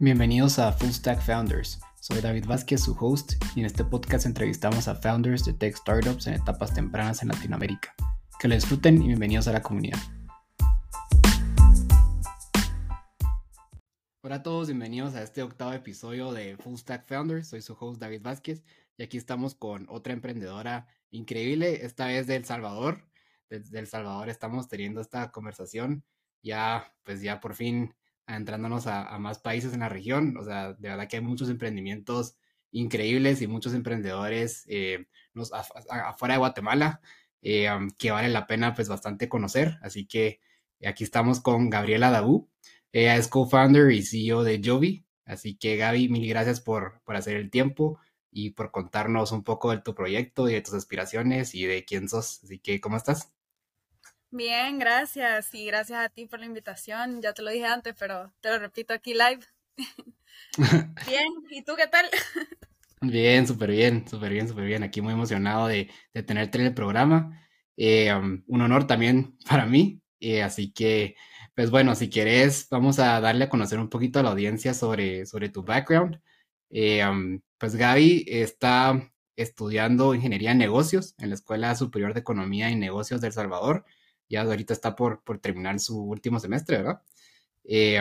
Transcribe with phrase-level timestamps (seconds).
[0.00, 1.80] Bienvenidos a Full Stack Founders.
[2.00, 6.28] Soy David Vázquez, su host, y en este podcast entrevistamos a founders de tech startups
[6.28, 7.92] en etapas tempranas en Latinoamérica.
[8.38, 9.98] Que lo disfruten y bienvenidos a la comunidad.
[14.22, 17.48] Hola a todos, bienvenidos a este octavo episodio de Full Stack Founders.
[17.48, 18.62] Soy su host David Vázquez
[18.96, 23.02] y aquí estamos con otra emprendedora increíble, esta vez de El Salvador.
[23.50, 26.04] Desde El Salvador estamos teniendo esta conversación
[26.40, 27.96] ya, pues ya por fin
[28.28, 30.36] entrándonos a, más países en la región.
[30.36, 32.36] O sea, de verdad que hay muchos emprendimientos
[32.70, 35.06] increíbles y muchos emprendedores eh,
[35.90, 37.00] afuera de Guatemala
[37.42, 37.68] eh,
[37.98, 39.78] que vale la pena pues bastante conocer.
[39.82, 40.40] Así que
[40.84, 42.48] aquí estamos con Gabriela Dabú.
[42.92, 45.04] Ella es co-founder y CEO de Jovi.
[45.24, 47.98] Así que Gaby, mil gracias por, por hacer el tiempo
[48.30, 52.08] y por contarnos un poco de tu proyecto y de tus aspiraciones y de quién
[52.08, 52.40] sos.
[52.44, 53.32] Así que, ¿cómo estás?
[54.30, 55.54] Bien, gracias.
[55.54, 57.22] Y gracias a ti por la invitación.
[57.22, 59.40] Ya te lo dije antes, pero te lo repito aquí live.
[61.06, 62.06] bien, ¿y tú qué tal?
[63.00, 64.82] bien, súper bien, súper bien, súper bien.
[64.82, 67.42] Aquí muy emocionado de, de tenerte en el programa.
[67.76, 70.00] Eh, um, un honor también para mí.
[70.20, 71.16] Eh, así que,
[71.54, 75.26] pues bueno, si quieres, vamos a darle a conocer un poquito a la audiencia sobre,
[75.26, 76.20] sobre tu background.
[76.70, 82.70] Eh, um, pues Gaby está estudiando ingeniería en negocios en la Escuela Superior de Economía
[82.70, 83.84] y Negocios de El Salvador
[84.28, 87.02] ya ahorita está por, por terminar su último semestre, ¿verdad?
[87.64, 88.00] Eh,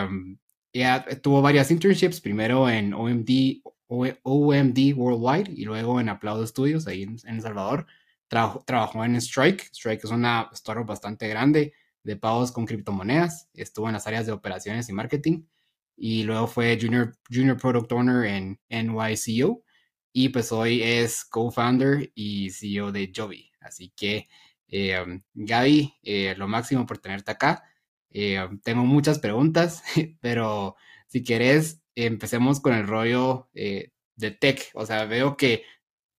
[1.21, 7.17] tuvo varias internships, primero en OMD, OMD Worldwide y luego en Aplaudo Studios, ahí en,
[7.25, 7.87] El Salvador.
[8.27, 9.69] trabajó en Strike.
[9.73, 13.49] Strike es una startup bastante grande de pagos con criptomonedas.
[13.53, 15.43] Estuvo en las áreas de operaciones y marketing.
[15.95, 19.63] Y luego fue Junior, junior Product Owner en NYCO.
[20.13, 23.51] Y pues hoy es co-founder y CEO de Jovi.
[23.59, 24.27] Así que
[24.67, 27.63] eh, um, Gaby, eh, lo máximo por tenerte acá.
[28.09, 29.83] Eh, um, tengo muchas preguntas,
[30.21, 30.75] pero
[31.07, 34.71] si quieres, empecemos con el rollo de tech.
[34.73, 35.63] O sea, veo que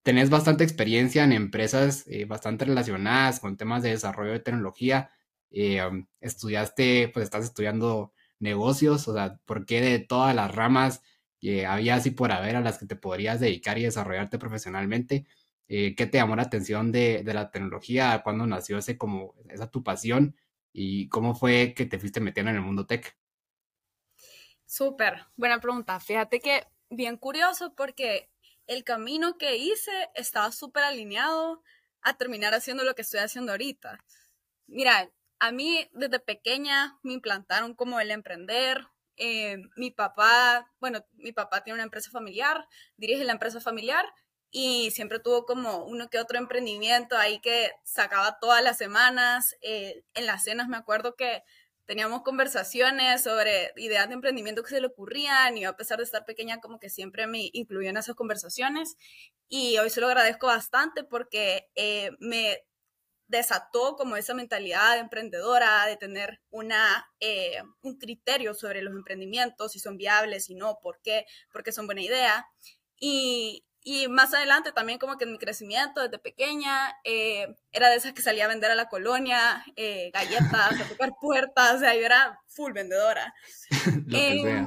[0.02, 5.10] tenés bastante experiencia en empresas bastante relacionadas con temas de desarrollo de tecnología.
[5.50, 11.02] Um, estudiaste, pues estás estudiando negocios, o sea, ¿por qué de todas las ramas
[11.40, 15.26] que había así por haber a las que te podrías dedicar y desarrollarte profesionalmente?
[15.68, 18.22] Eh, ¿Qué te llamó la atención de, la tecnología?
[18.24, 20.34] ¿Cuándo nació ese como esa tu pasión?
[20.72, 23.16] ¿Y cómo fue que te fuiste metiendo en el mundo tech?
[24.64, 26.00] Súper, buena pregunta.
[26.00, 28.30] Fíjate que bien curioso porque
[28.66, 31.62] el camino que hice estaba súper alineado
[32.00, 34.02] a terminar haciendo lo que estoy haciendo ahorita.
[34.66, 38.86] Mira, a mí desde pequeña me implantaron como el emprender.
[39.16, 44.06] Eh, mi papá, bueno, mi papá tiene una empresa familiar, dirige la empresa familiar
[44.50, 49.56] y siempre tuvo como uno que otro emprendimiento ahí que sacaba todas las semanas.
[49.60, 51.42] Eh, en las cenas me acuerdo que
[51.86, 56.24] teníamos conversaciones sobre ideas de emprendimiento que se le ocurrían y a pesar de estar
[56.24, 58.96] pequeña como que siempre me incluía en esas conversaciones
[59.48, 62.62] y hoy se lo agradezco bastante porque eh, me
[63.26, 69.78] desató como esa mentalidad emprendedora de tener una, eh, un criterio sobre los emprendimientos, si
[69.78, 72.46] son viables, si no, por qué, porque son buena idea.
[72.98, 77.96] Y, y más adelante también como que en mi crecimiento desde pequeña eh, era de
[77.96, 81.94] esas que salía a vender a la colonia, eh, galletas, a tocar puertas, o sea,
[81.94, 83.34] yo era full vendedora.
[84.06, 84.66] lo que em, sea.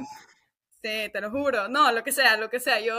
[0.82, 1.68] Sí, te lo juro.
[1.68, 2.80] No, lo que sea, lo que sea.
[2.80, 2.96] Yo,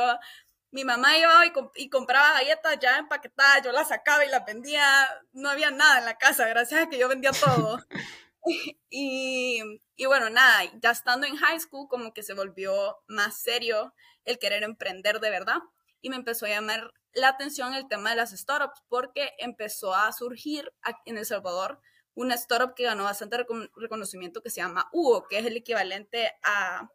[0.71, 4.85] mi mamá iba y, y, compraba galletas ya empaquetadas, yo las sacaba y las vendía.
[5.33, 7.81] No había nada en la casa, gracias a que yo vendía todo.
[8.91, 9.61] y,
[9.97, 13.93] y bueno, nada, ya estando en high school como que se volvió más serio
[14.25, 15.59] el querer emprender de verdad
[16.03, 20.13] y me empezó a llamar la atención el tema de las startups porque empezó a
[20.13, 20.71] surgir
[21.07, 21.81] en El Salvador
[22.15, 23.47] una startup que ganó bastante
[23.77, 26.91] reconocimiento que se llama UO, que es el equivalente a,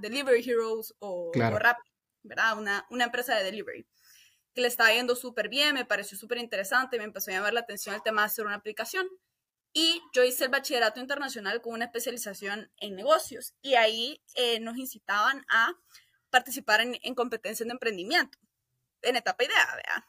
[0.00, 1.90] Delivery Heroes o, Rappi,
[2.22, 2.56] ¿verdad?
[2.56, 3.84] Una, una empresa de delivery
[4.56, 7.60] que le estaba yendo súper bien, me pareció súper interesante, me empezó a llamar la
[7.60, 9.06] atención el tema de hacer una aplicación.
[9.74, 14.78] Y yo hice el bachillerato internacional con una especialización en negocios y ahí eh, nos
[14.78, 15.74] incitaban a
[16.36, 18.36] participar en, en competencias de emprendimiento,
[19.00, 20.04] en etapa idea, ¿verdad?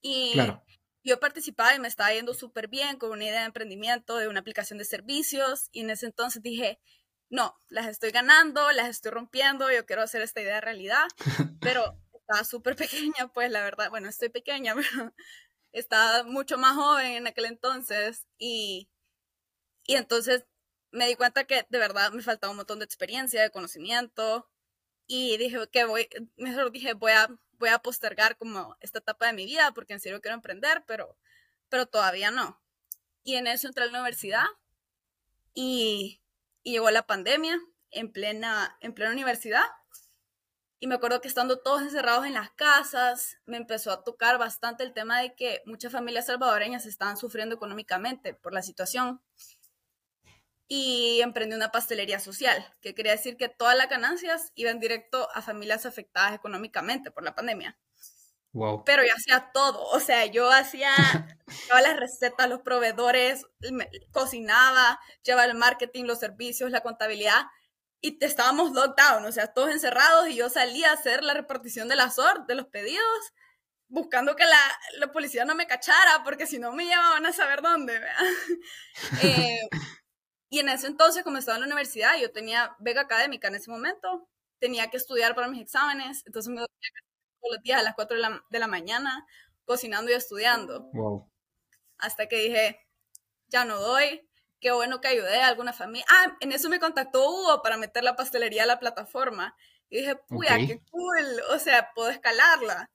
[0.00, 0.32] Y
[1.04, 4.40] yo participaba y me estaba yendo súper bien con una idea de emprendimiento, de una
[4.40, 6.80] aplicación de servicios, y en ese entonces dije,
[7.28, 11.06] no, las estoy ganando, las estoy rompiendo, yo quiero hacer esta idea realidad,
[11.60, 15.14] pero estaba súper pequeña, pues la verdad, bueno, estoy pequeña, pero
[15.72, 18.88] estaba mucho más joven en aquel entonces, y,
[19.84, 20.46] y entonces
[20.90, 24.50] me di cuenta que de verdad me faltaba un montón de experiencia, de conocimiento,
[25.12, 27.28] y dije que voy, mejor dije, voy a,
[27.58, 31.18] voy a postergar como esta etapa de mi vida porque en serio quiero emprender, pero,
[31.68, 32.62] pero todavía no.
[33.24, 34.44] Y en eso entré a la universidad
[35.52, 36.22] y,
[36.62, 37.58] llegó la pandemia
[37.90, 39.64] en plena, en plena universidad.
[40.78, 44.84] Y me acuerdo que estando todos encerrados en las casas, me empezó a tocar bastante
[44.84, 49.20] el tema de que muchas familias salvadoreñas estaban sufriendo económicamente por la situación.
[50.72, 55.42] Y emprendí una pastelería social, que quería decir que todas las ganancias iban directo a
[55.42, 57.76] familias afectadas económicamente por la pandemia.
[58.52, 58.84] Wow.
[58.84, 60.92] Pero yo hacía todo, o sea, yo hacía
[61.68, 63.46] todas las recetas, los proveedores,
[64.12, 67.46] cocinaba, llevaba el marketing, los servicios, la contabilidad
[68.00, 71.96] y estábamos lockdown, o sea, todos encerrados y yo salía a hacer la repartición de
[71.96, 73.32] las de los pedidos,
[73.88, 77.60] buscando que la, la, policía no me cachara, porque si no me llevaban a saber
[77.60, 78.00] dónde.
[79.22, 79.60] eh,
[80.60, 84.28] en ese entonces, como estaba en la universidad, yo tenía beca académica en ese momento,
[84.58, 86.90] tenía que estudiar para mis exámenes, entonces me dormía
[87.40, 89.26] todos los días a las 4 de la, de la mañana,
[89.64, 90.90] cocinando y estudiando.
[90.92, 91.30] Wow.
[91.98, 92.86] Hasta que dije,
[93.48, 94.28] ya no doy,
[94.60, 96.06] qué bueno que ayudé a alguna familia.
[96.08, 99.56] Ah, en eso me contactó Hugo para meter la pastelería a la plataforma.
[99.88, 102.90] Y dije, puya, qué cool, o sea, puedo escalarla.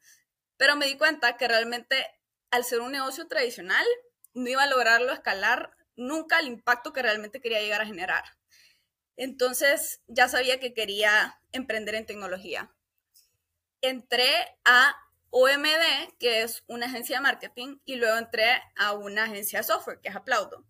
[0.57, 2.07] Pero me di cuenta que realmente
[2.51, 3.85] al ser un negocio tradicional,
[4.33, 8.23] no iba a lograrlo escalar nunca el impacto que realmente quería llegar a generar.
[9.17, 12.73] Entonces ya sabía que quería emprender en tecnología.
[13.81, 14.29] Entré
[14.65, 14.95] a
[15.29, 18.45] OMD, que es una agencia de marketing, y luego entré
[18.75, 20.65] a una agencia de software, que es Aplaudo.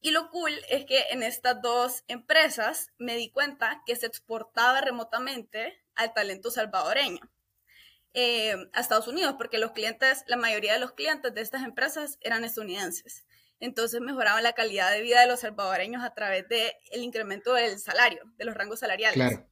[0.00, 4.80] Y lo cool es que en estas dos empresas me di cuenta que se exportaba
[4.80, 7.20] remotamente al talento salvadoreño
[8.12, 12.18] eh, a Estados Unidos, porque los clientes, la mayoría de los clientes de estas empresas
[12.20, 13.24] eran estadounidenses.
[13.62, 17.78] Entonces mejoraba la calidad de vida de los salvadoreños a través del el incremento del
[17.78, 19.14] salario, de los rangos salariales.
[19.14, 19.48] Claro.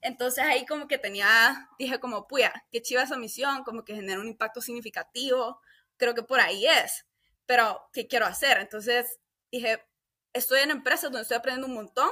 [0.00, 4.20] Entonces ahí como que tenía, dije como, puya, qué chiva esa misión, como que genera
[4.20, 5.60] un impacto significativo,
[5.96, 7.06] creo que por ahí es,
[7.46, 8.58] pero ¿qué quiero hacer?
[8.58, 9.20] Entonces
[9.52, 9.86] dije,
[10.32, 12.10] estoy en empresas donde estoy aprendiendo un montón,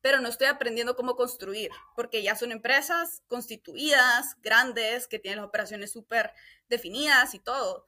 [0.00, 5.48] pero no estoy aprendiendo cómo construir, porque ya son empresas constituidas, grandes, que tienen las
[5.48, 6.32] operaciones súper
[6.70, 7.84] definidas y todo.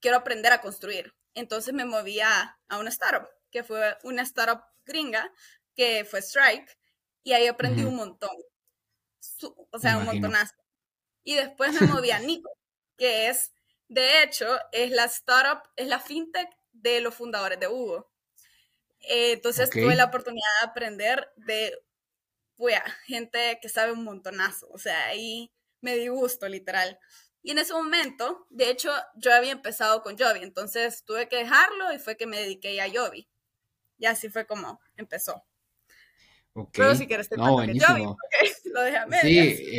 [0.00, 1.14] Quiero aprender a construir.
[1.34, 5.32] Entonces me moví a, una startup, que fue una startup gringa,
[5.74, 6.78] que fue Strike,
[7.22, 8.36] y ahí aprendí un montón.
[9.70, 10.54] o sea, un montonazo.
[11.24, 12.50] Y después me moví a Nico,
[12.96, 13.52] que es,
[13.88, 18.10] de hecho, es la startup, es la fintech de los fundadores de Hugo.
[19.00, 21.76] Eh, entonces tuve la oportunidad de aprender de
[23.06, 26.98] gente que sabe un montonazo, o sea, ahí me di gusto, literal.
[27.42, 31.92] Y en ese momento, de hecho, yo había empezado con Jovi, entonces tuve que dejarlo
[31.92, 33.28] y fue que me dediqué a Jovi.
[33.98, 35.44] Y así fue como empezó.
[36.72, 38.16] Pero si quieres te no, buenísimo.
[38.74, 39.38] lo dejé Sí,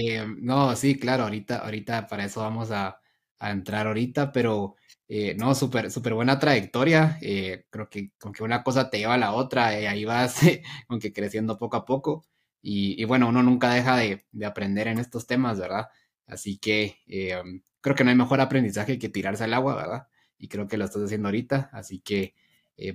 [0.09, 2.99] eh, no, sí, claro, ahorita, ahorita para eso vamos a,
[3.39, 4.75] a entrar ahorita, pero
[5.07, 7.17] eh, no, súper, súper buena trayectoria.
[7.21, 10.05] Eh, creo que con que una cosa te lleva a la otra, y eh, ahí
[10.05, 10.37] vas
[10.87, 12.25] con que creciendo poco a poco.
[12.61, 15.89] Y, bueno, uno nunca deja de, aprender en estos temas, ¿verdad?
[16.27, 16.97] Así que
[17.41, 20.07] um, creo que no hay mejor aprendizaje que tirarse al agua, ¿verdad?
[20.37, 21.69] Y creo que lo estás haciendo ahorita.
[21.73, 22.35] Así que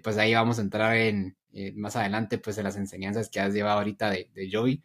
[0.03, 1.37] pues ahí vamos a entrar en
[1.77, 4.83] más adelante, pues en las enseñanzas que has llevado ahorita de, de Joey.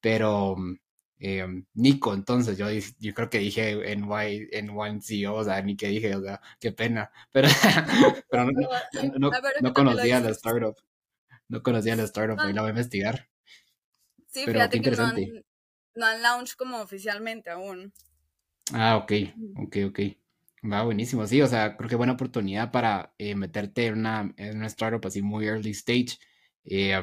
[0.00, 0.78] Pero um,
[1.22, 6.16] eh, Nico, entonces yo, yo creo que dije en CEO, o sea, ni que dije,
[6.16, 7.46] o sea, qué pena, pero,
[8.30, 10.76] pero no, no, conocía la startup,
[11.48, 13.28] no conocía la startup, y la voy a investigar.
[14.28, 15.44] Sí, pero fíjate no han,
[15.94, 17.92] no han launch como oficialmente aún.
[18.72, 19.12] Ah, ok,
[19.56, 20.00] ok, ok.
[20.70, 24.58] Va buenísimo, sí, o sea, creo que buena oportunidad para eh, meterte en una, en
[24.58, 26.18] una startup así muy early stage.
[26.64, 27.00] Eh,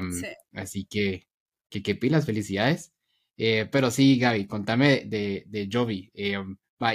[0.54, 1.28] así que,
[1.70, 2.94] que, que pilas, felicidades.
[3.38, 6.12] Eh, pero sí, Gaby, contame de, de Jovi.
[6.14, 6.38] Eh,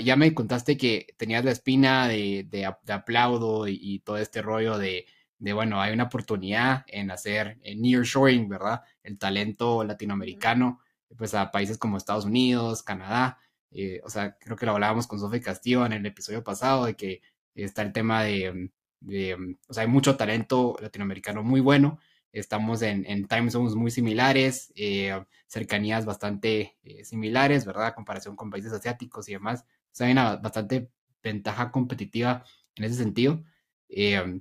[0.04, 5.06] ya me contaste que tenías la espina de, de, aplaudo y, todo este rollo de,
[5.38, 8.82] de, bueno, hay una oportunidad en hacer nearshoring, ¿verdad?
[9.02, 10.80] El talento latinoamericano,
[11.16, 13.38] pues a países como Estados Unidos, Canadá.
[13.70, 16.94] Eh, o sea, creo que lo hablábamos con Sofía Castillo en el episodio pasado, de
[16.94, 17.22] que
[17.54, 21.98] está el tema de, de o sea, hay mucho talento latinoamericano muy bueno
[22.32, 27.88] Estamos en, en time zones muy similares, eh, cercanías bastante eh, similares, ¿verdad?
[27.88, 29.66] A comparación con países asiáticos y demás.
[29.66, 30.90] O sea, hay una bastante
[31.22, 33.44] ventaja competitiva en ese sentido.
[33.90, 34.40] Eh,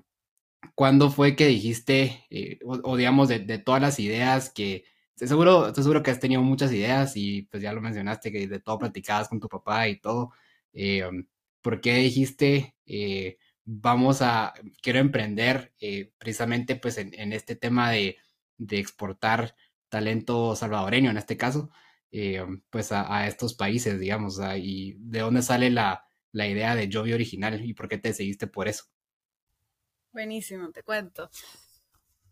[0.75, 2.25] ¿Cuándo fue que dijiste,
[2.63, 4.85] o, digamos, de, todas las ideas que,
[5.27, 8.59] seguro, estoy seguro que has tenido muchas ideas y pues ya lo mencionaste, que de
[8.59, 10.31] todo platicabas con tu papá y todo,
[11.61, 12.75] ¿por qué dijiste,
[13.65, 18.17] vamos a, quiero emprender eh, precisamente pues en, este tema de,
[18.69, 19.55] exportar
[19.89, 21.71] talento salvadoreño en este caso,
[22.11, 27.63] eh, pues a, estos países, digamos, y de dónde sale la, idea de Jovi original
[27.63, 28.85] y por qué te seguiste por eso.
[30.11, 31.29] Buenísimo, te cuento.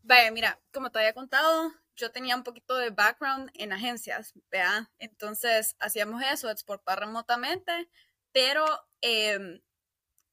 [0.03, 4.89] Vaya, mira, como te había contado, yo tenía un poquito de background en agencias, ¿vea?
[4.99, 7.89] Entonces hacíamos eso, exportar remotamente,
[8.31, 8.65] pero
[9.01, 9.61] em,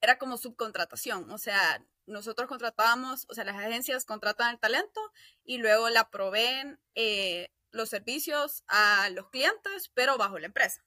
[0.01, 5.01] era como subcontratación, o sea, nosotros contratábamos, o sea, las agencias contratan el talento
[5.45, 10.85] y luego la proveen eh, los servicios a los clientes, pero bajo la empresa.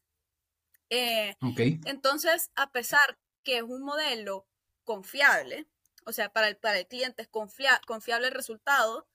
[0.89, 1.35] Eh,
[1.85, 4.47] entonces, a pesar que es un modelo
[4.85, 5.67] confiable,
[6.05, 9.07] o sea, para el, para el cliente es confiable el resultado,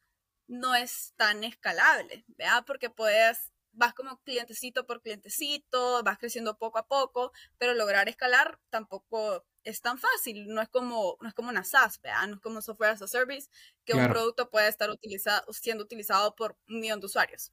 [0.47, 2.65] no es tan escalable, ¿verdad?
[2.67, 8.61] Porque puedes, vas como clientecito por clientecito, vas creciendo poco a poco, pero lograr escalar
[8.71, 12.27] tampoco es tan fácil, no es como, no es como una SaaS, ¿verdad?
[12.29, 13.49] No es como software as a service,
[13.85, 17.53] que un producto puede estar utilizado, siendo utilizado por un millón de usuarios.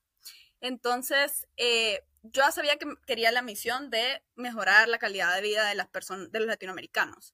[0.59, 5.75] Entonces, eh, yo sabía que quería la misión de mejorar la calidad de vida de
[5.75, 7.33] las personas, de los latinoamericanos,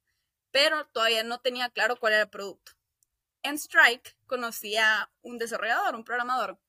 [0.52, 2.77] pero todavía no tenía claro cuál era el producto.
[3.48, 6.60] En Strike conocí a un desarrollador, un programador,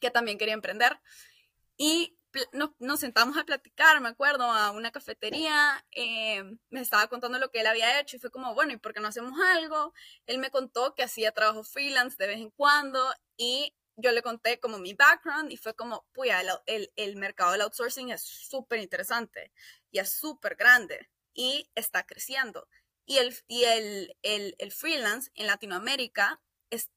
[0.00, 0.98] que también quería emprender
[1.76, 2.18] y
[2.52, 7.60] nos, sentamos a platicar, me acuerdo, a una cafetería, eh, me estaba contando lo que
[7.60, 9.94] él había hecho y fue como, bueno, ¿y por qué no hacemos algo?
[10.26, 13.00] Él me contó que hacía trabajo freelance de vez en cuando
[13.36, 17.62] y yo le conté como mi background y fue como, puya, el, el, mercado del
[17.62, 19.52] outsourcing es súper interesante
[19.92, 22.68] y es súper grande y está creciendo.
[23.08, 26.42] Y el, y el, el freelance en Latinoamérica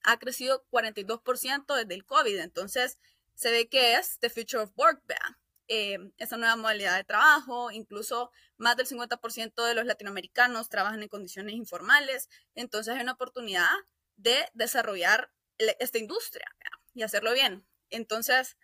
[0.03, 2.37] ha crecido 42% desde el COVID.
[2.39, 2.99] Entonces,
[3.35, 5.39] se ve que es the future of work, vea.
[5.73, 5.97] Eh,
[6.31, 12.29] nueva modalidad de trabajo, incluso más del 50% de los latinoamericanos trabajan en condiciones informales,
[12.55, 13.69] entonces hay una oportunidad
[14.17, 16.45] de desarrollar esta industria
[16.93, 17.65] y hacerlo bien.
[17.89, 18.57] Entonces,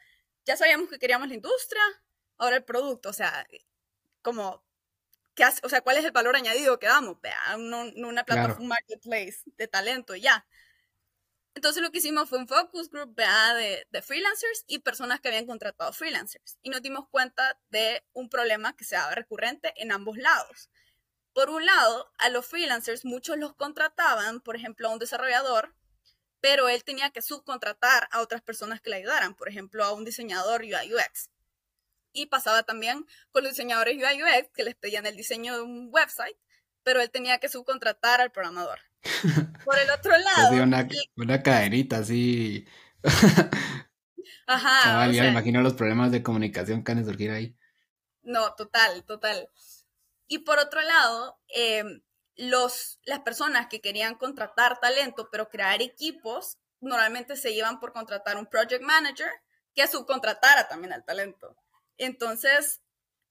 [0.44, 1.82] ya sabíamos que queríamos la industria,
[2.38, 3.48] ahora el producto, o sea,
[4.22, 4.66] como,
[5.38, 7.22] ¿qué hace, o sea, ¿cuál es el valor añadido que damos?
[7.22, 10.46] Vea, no, una plataforma marketplace de talento, ya.
[11.54, 15.46] Entonces lo que hicimos fue un focus group de, de, freelancers y personas que habían
[15.46, 16.58] contratado freelancers.
[16.64, 20.70] Y nos dimos cuenta de un problema que se daba recurrente en ambos lados.
[21.34, 25.76] Por un lado, a los freelancers muchos los contrataban, por ejemplo, a un desarrollador,
[26.42, 30.04] pero él tenía que subcontratar a otras personas que le ayudaran, por ejemplo, a un
[30.04, 31.30] diseñador UI UX.
[32.18, 35.90] Y pasaba también con los diseñadores UI UX que les pedían el diseño de un
[35.92, 36.36] website,
[36.82, 38.80] pero él tenía que subcontratar al programador.
[39.64, 40.64] Por el otro lado.
[40.64, 42.66] una, una, cadenita así.
[44.48, 45.08] Ajá.
[45.12, 47.56] ya me imagino los problemas de comunicación que han de surgir ahí.
[48.24, 49.50] No, total, total.
[50.28, 52.02] Y por otro lado, em,
[52.36, 58.38] los, las personas que querían contratar talento, pero crear equipos, normalmente se iban por contratar
[58.38, 59.30] un project manager
[59.76, 61.56] que subcontratara también al talento.
[61.98, 62.82] Entonces,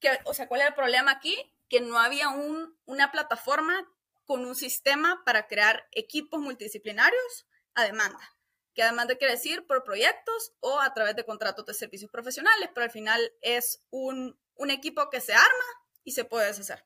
[0.00, 1.36] ¿qué, o sea, ¿cuál era el problema aquí?
[1.68, 3.86] Que no había un, una plataforma
[4.24, 8.36] con un sistema para crear equipos multidisciplinarios a demanda,
[8.74, 12.70] que además de quiere decir por proyectos o a través de contratos de servicios profesionales,
[12.74, 15.64] pero al final es un, equipo que se arma
[16.02, 16.84] y se puede deshacer.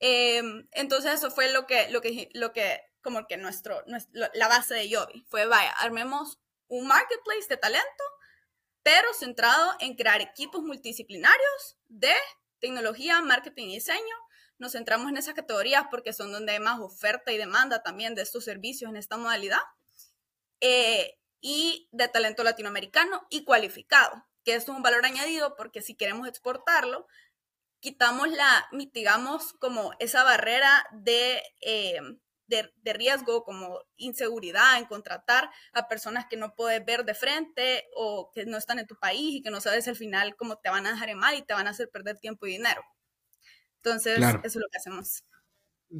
[0.00, 4.74] Em, entonces eso fue lo que, lo que, lo que como que nuestro, la base
[4.74, 8.04] de Yobi, fue, vaya, armemos un marketplace de talento,
[8.84, 12.14] pero centrado en crear equipos multidisciplinarios de
[12.60, 14.16] tecnología, marketing y diseño
[14.58, 18.22] nos centramos en esas categorías porque son donde hay más oferta y demanda también de
[18.22, 19.60] estos servicios en esta modalidad.
[20.60, 26.26] Eh, y de talento latinoamericano y cualificado, que es un valor añadido porque si queremos
[26.26, 27.06] exportarlo,
[27.80, 32.00] quitamos la, mitigamos como esa barrera de, eh,
[32.46, 37.84] de, de, riesgo, como inseguridad en contratar a personas que no puedes ver de frente
[37.96, 40.70] o que no están en tu país y que no sabes al final cómo te
[40.70, 42.82] van a dejar en mal y te van a hacer perder tiempo y dinero.
[43.84, 45.24] Entonces, eso es lo que hacemos.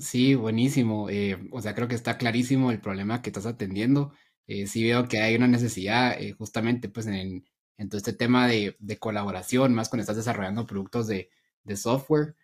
[0.00, 1.08] Sí, buenísimo.
[1.08, 4.12] Eh, o sea, creo que está clarísimo el problema que estás atendiendo.
[4.46, 7.44] Eh, sí veo que hay una necesidad eh, justamente pues en,
[7.78, 11.30] en, todo este tema de, de, colaboración, más cuando estás desarrollando productos de,
[11.62, 12.34] de software.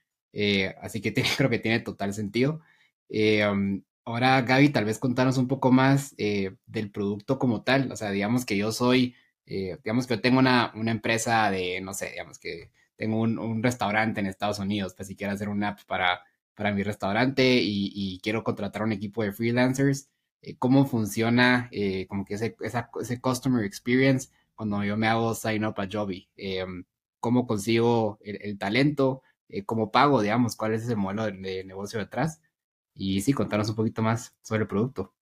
[0.80, 2.60] así que creo que tiene total sentido.
[3.08, 7.90] Um, ahora, Gaby, tal vez contarnos un poco más del producto como tal.
[7.92, 9.14] O sea, digamos que yo soy,
[9.46, 14.20] digamos que yo tengo una, una empresa de, no sé, digamos que tengo un, restaurante
[14.20, 16.22] en Estados Unidos, pues si quiero hacer una app para,
[16.54, 20.10] para mi restaurante y, quiero contratar un equipo de freelancers,
[20.42, 25.64] eh, ¿cómo funciona eh, como que ese, ese customer experience cuando yo me hago sign
[25.64, 26.28] up a Joby?
[26.36, 26.66] Eh,
[27.20, 29.22] ¿Cómo consigo el, talento?
[29.64, 30.54] ¿Cómo pago, digamos?
[30.54, 32.42] ¿Cuál es ese modelo de negocio detrás?
[32.94, 35.14] Y sí, contarnos un poquito más sobre el producto.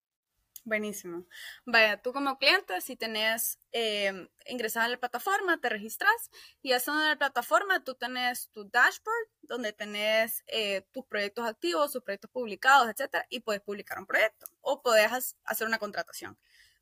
[0.68, 1.25] Buenísimo.
[1.64, 6.80] Vaya, tú como cliente, si tenés eh, ingresado a la plataforma, te registras y en
[6.87, 12.90] la plataforma tú tenés tu dashboard donde tenés eh, tus proyectos activos, tus proyectos publicados,
[12.90, 16.37] etcétera, y puedes publicar un proyecto o puedes hacer una contratación.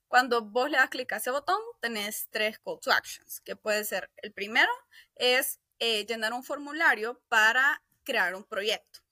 [0.09, 3.85] Cuando vos le das clic a ese botón, tenés tres call to actions, que puede
[3.85, 4.73] ser el primero
[5.15, 9.06] es eh, llenar un formulario para crear un proyecto.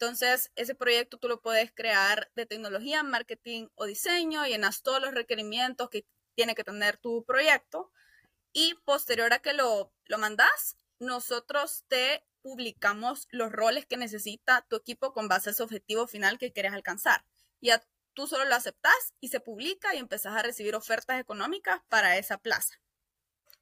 [0.00, 5.12] Entonces, ese proyecto tú lo puedes crear de tecnología, marketing o diseño, llenas todos los
[5.12, 7.92] requerimientos que tiene que tener tu proyecto
[8.54, 14.76] y posterior a que lo, lo mandas, nosotros te publicamos los roles que necesita tu
[14.76, 17.26] equipo con base a ese objetivo final que quieres alcanzar.
[17.60, 22.16] Ya tú solo lo aceptas y se publica y empezás a recibir ofertas económicas para
[22.16, 22.80] esa plaza.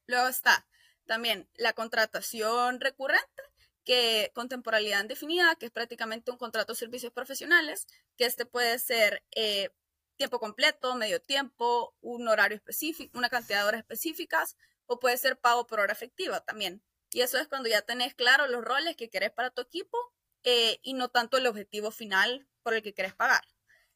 [0.07, 0.69] Luego está
[1.05, 3.43] también la contratación recurrente,
[3.89, 7.87] que con temporalidad indefinida, que es prácticamente un contrato de servicios profesionales,
[8.19, 9.71] que este puede ser eh,
[10.19, 15.39] tiempo completo, medio tiempo, un horario específico, una cantidad de horas específicas, o puede ser
[15.39, 16.83] pago por hora efectiva también.
[17.13, 19.97] Y eso es cuando ya tenés claro los roles que querés para tu equipo
[20.43, 23.47] eh, y no tanto el objetivo final por el que querés pagar,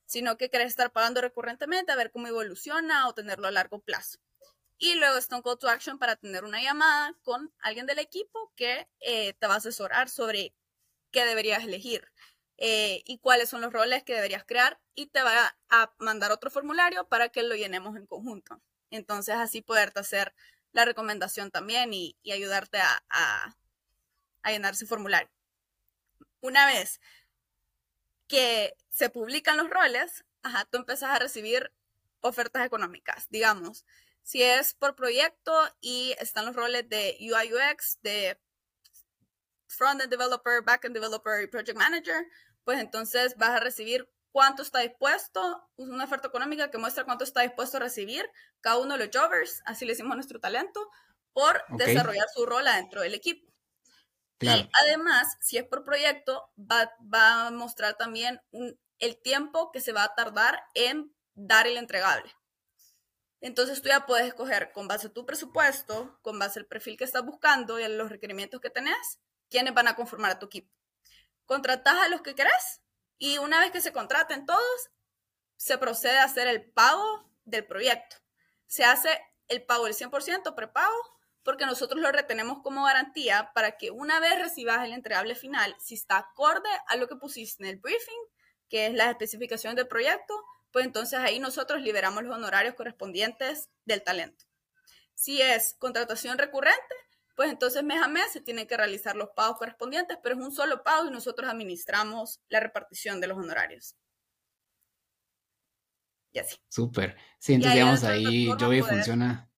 [0.07, 4.19] sino que querés estar pagando recurrentemente a ver cómo evoluciona o tenerlo a largo plazo.
[4.83, 8.53] Y luego está un call to action para tener una llamada con alguien del equipo
[8.57, 10.57] que eh, te va a asesorar sobre
[11.13, 12.11] qué deberías elegir
[12.57, 16.51] eh, y cuáles son los roles que deberías crear y te va a mandar otro
[16.51, 18.61] formulario para que lo llenemos en conjunto.
[18.91, 20.35] Entonces así poderte hacer
[20.73, 23.05] la recomendación también y, ayudarte a,
[24.43, 25.31] a, llenar ese formulario.
[26.41, 27.01] Una vez
[28.27, 31.73] que se publican los roles, ajá, tú empiezas a recibir
[32.21, 33.29] ofertas económicas.
[33.31, 33.85] Digamos,
[34.23, 38.41] si es por proyecto y están los roles de UI UX, de
[39.69, 42.27] front-end developer, back-end developer y project manager,
[42.65, 47.43] pues entonces vas a recibir cuánto está dispuesto, una oferta económica que muestra cuánto está
[47.43, 48.25] dispuesto a recibir
[48.61, 50.89] cada uno de los jobbers, así le decimos a nuestro talento,
[51.33, 53.51] por desarrollar su rol adentro del equipo.
[54.41, 58.41] Y además, si es por proyecto, va, va a mostrar también
[58.99, 62.35] el tiempo que se va a tardar en dar el entregable.
[63.43, 67.05] Entonces tú ya puedes escoger con base a tu presupuesto, con base al perfil que
[67.05, 69.19] estás buscando y a los requerimientos que tenés,
[69.51, 70.73] quiénes van a conformar a tu equipo.
[71.45, 72.83] Contratás a los que querés
[73.19, 74.91] y una vez que se contraten todos,
[75.57, 78.17] se procede a hacer el pago del proyecto.
[78.69, 80.97] Se hace el pago del 100% prepago
[81.43, 85.95] porque nosotros lo retenemos como garantía para que una vez recibas el entregable final, si
[85.95, 88.23] está acorde a lo que pusiste en el briefing,
[88.69, 90.35] que es la especificación del proyecto,
[90.73, 94.45] pues entonces ahí nosotros liberamos los honorarios correspondientes del talento.
[95.15, 96.95] Si es contratación recurrente,
[97.37, 100.53] pues entonces mes a mes se tienen que realizar los pagos correspondientes, pero es un
[100.53, 103.97] solo pago y nosotros administramos la repartición de los honorarios.
[106.33, 106.57] Y así.
[106.69, 107.17] Súper.
[107.39, 109.51] Sí, entonces digamos ahí Joey funciona.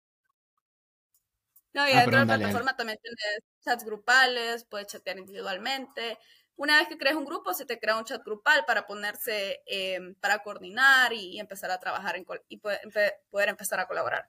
[1.72, 6.18] No, y ah, dentro de la plataforma también tienes chats grupales, puedes chatear individualmente.
[6.56, 10.14] Una vez que crees un grupo, se te crea un chat grupal para ponerse, eh,
[10.20, 12.16] para coordinar y, empezar a trabajar
[12.48, 14.28] y poder empezar a colaborar.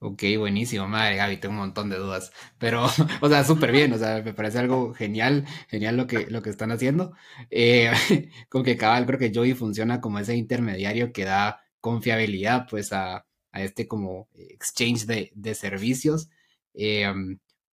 [0.00, 2.86] Ok, buenísimo, madre Gaby, tengo un montón de dudas, pero,
[3.20, 6.50] o sea, súper bien, o sea, me parece algo genial, genial lo que, lo que
[6.50, 7.14] están haciendo.
[7.50, 7.90] Eh,
[8.48, 13.26] como que cabal, creo que Joey funciona como ese intermediario que da confiabilidad, pues, a,
[13.50, 16.28] a este como exchange de, de servicios.
[16.74, 17.12] Eh,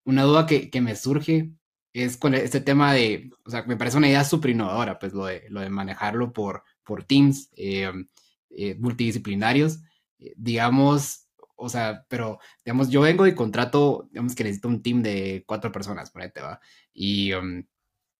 [0.03, 1.51] una duda que, que, me surge
[2.03, 5.25] es con este tema de, o sea, me parece una idea súper innovadora, pues, lo
[5.25, 8.05] de, lo de manejarlo por, por teams eh, um,
[8.79, 9.79] multidisciplinarios.
[10.35, 15.43] digamos, o sea, pero, digamos, yo vengo y contrato, digamos que necesito un team de
[15.47, 16.59] cuatro personas, por ahí te va.
[16.93, 17.63] Y um,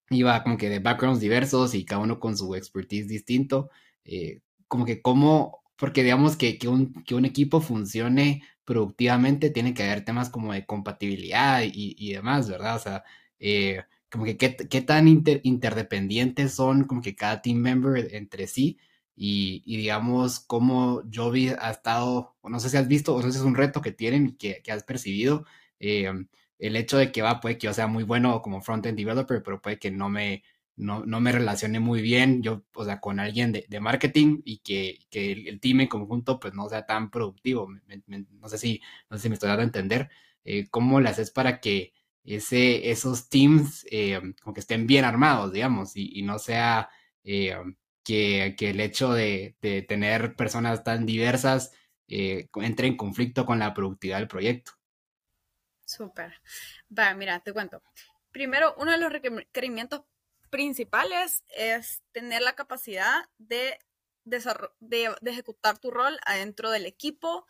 [0.09, 3.69] iba como que de backgrounds diversos y cada uno con su expertise distinto.
[4.05, 9.73] Eh, como que como, porque digamos que, que, un, que un equipo funcione productivamente tiene
[9.73, 12.77] que haber temas como de compatibilidad y, y demás, ¿verdad?
[12.77, 13.03] O sea,
[13.47, 18.79] eh, como que qué, qué tan interdependientes son como que cada team member entre sí
[19.15, 23.37] y, digamos cómo Joby ha estado, no sé si has visto, o no sé si
[23.39, 25.45] es un reto que tienen y que, que, has percibido,
[25.79, 26.11] eh,
[26.57, 29.61] el hecho de que va, puede que yo sea muy bueno como front-end developer, pero
[29.61, 30.43] puede que no me,
[30.75, 34.59] no, no, me relacione muy bien yo, o sea, con alguien de, de marketing y
[34.59, 37.67] que, que, el, team en conjunto pues no sea tan productivo.
[38.07, 40.09] no, sé si, no sé si me estoy dando a entender
[40.45, 41.93] eh, cómo le haces para que
[42.25, 46.89] ese, esos teams eh, como que estén bien armados, digamos, y, y no sea
[47.23, 47.55] eh,
[48.05, 49.57] que, el hecho de,
[49.87, 51.71] tener personas tan diversas
[52.07, 54.73] eh, entre en conflicto con la productividad del proyecto.
[55.85, 56.33] Súper.
[56.97, 57.81] Va, mira, te cuento.
[58.31, 60.03] Primero, uno de los requerimientos
[60.49, 63.79] principales es tener la capacidad de,
[64.23, 67.47] de, ejecutar tu rol adentro del equipo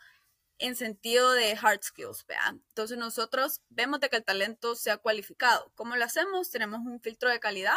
[0.58, 2.56] en sentido de hard skills, ¿vea?
[2.68, 5.70] Entonces nosotros vemos de que el talento sea cualificado.
[5.74, 6.50] ¿Cómo lo hacemos?
[6.50, 7.76] Tenemos un filtro de calidad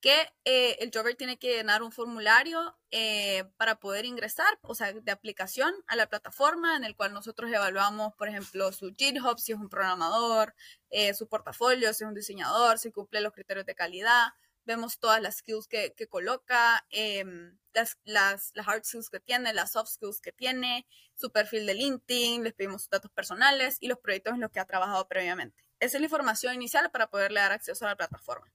[0.00, 4.92] que eh, el Jobber tiene que llenar un formulario eh, para poder ingresar, o sea,
[4.92, 9.52] de aplicación a la plataforma en el cual nosotros evaluamos, por ejemplo, su GitHub, si
[9.52, 10.54] es un programador,
[10.88, 14.28] eh, su portafolio, si es un diseñador, si cumple los criterios de calidad,
[14.70, 19.52] vemos todas las skills que, que coloca, em, las, las, las, hard skills que tiene,
[19.52, 23.98] las soft skills que tiene, su perfil de LinkedIn, les pedimos datos personales y los
[23.98, 25.64] proyectos en los que ha trabajado previamente.
[25.80, 28.52] Esa es la información inicial para poderle dar acceso a la plataforma.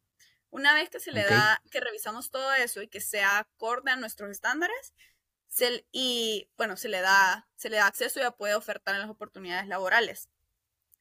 [0.51, 3.97] Una vez que se le da, que revisamos todo eso y que sea acorde a
[3.97, 4.93] nuestros estándares,
[5.49, 9.01] se, y bueno, se le, da, se le da acceso y ya puede ofertar en
[9.01, 10.29] las oportunidades laborales.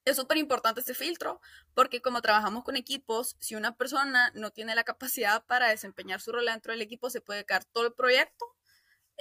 [0.05, 1.41] Es súper importante este filtro
[1.75, 6.33] porque como trabajamos con equipos, si una persona no tiene la capacidad para desempeñar su
[6.33, 8.45] rol dentro del equipo, se puede caer todo el proyecto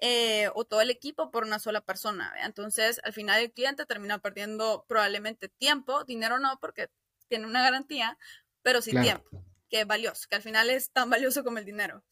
[0.01, 2.33] eh, o todo el equipo por una sola persona.
[2.43, 6.89] Entonces, al final el cliente termina perdiendo probablemente tiempo, dinero no, porque
[7.29, 8.17] tiene una garantía,
[8.61, 9.43] pero sí tiempo
[9.73, 12.03] que es valioso, que al final es tan valioso como el dinero.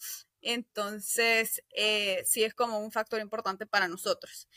[0.41, 4.47] Entonces, eh, sí es como un factor importante para nosotros.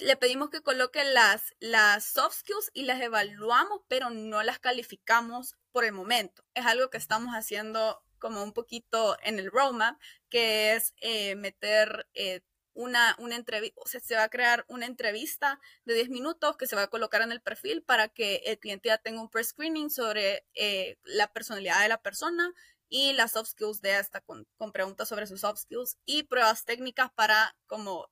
[0.00, 5.56] Le pedimos que coloque las, las soft skills y las evaluamos, pero no las calificamos
[5.72, 6.44] por el momento.
[6.54, 12.06] Es algo que estamos haciendo como un poquito en el roadmap, que es eh, meter
[12.14, 12.42] eh,
[12.74, 16.66] una, una entrevista, o sea, se va a crear una entrevista de 10 minutos que
[16.66, 19.90] se va a colocar en el perfil para que el cliente ya tenga un pre-screening
[19.90, 22.54] sobre eh, la personalidad de la persona
[22.88, 26.64] y las soft skills de esta con, con, preguntas sobre sus soft skills y pruebas
[26.64, 28.08] técnicas para como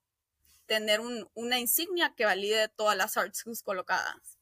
[0.71, 4.39] tener un, una insignia que valide todas las hard skills colocadas.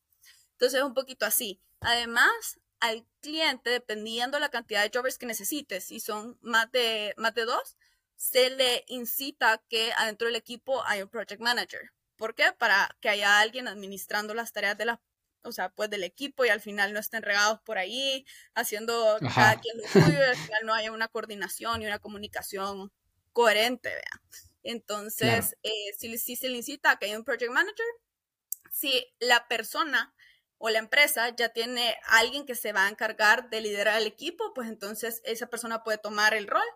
[0.52, 1.58] Entonces es un poquito así.
[1.80, 7.32] Además, al cliente, dependiendo la cantidad de jobbers que necesites, si son más de, más
[7.32, 7.78] de dos,
[8.16, 11.92] se le incita que adentro del equipo hay un project manager.
[12.16, 12.52] ¿Por qué?
[12.58, 15.00] Para que haya alguien administrando las tareas de la,
[15.44, 19.58] o sea, pues del equipo y al final no estén regados por ahí, haciendo cada
[19.60, 22.92] quien lo suyo, y al final no haya una coordinación y una comunicación
[23.32, 24.47] coherente, ¿vea?
[24.70, 27.86] Entonces, eh, si, si se le incita a que haya un project manager,
[28.70, 30.14] si la persona
[30.58, 34.52] o la empresa ya tiene alguien que se va a encargar de liderar el equipo,
[34.52, 36.66] pues entonces esa persona puede tomar el rol.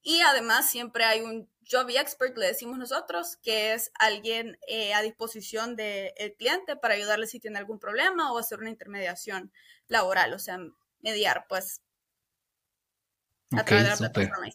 [0.00, 5.02] Y además siempre hay un job expert, le decimos nosotros, que es alguien eh, a
[5.02, 9.52] disposición del cliente para ayudarle si tiene algún problema o hacer una intermediación
[9.88, 10.56] laboral, o sea,
[11.00, 11.82] mediar, pues,
[13.50, 14.48] a través de la plataforma.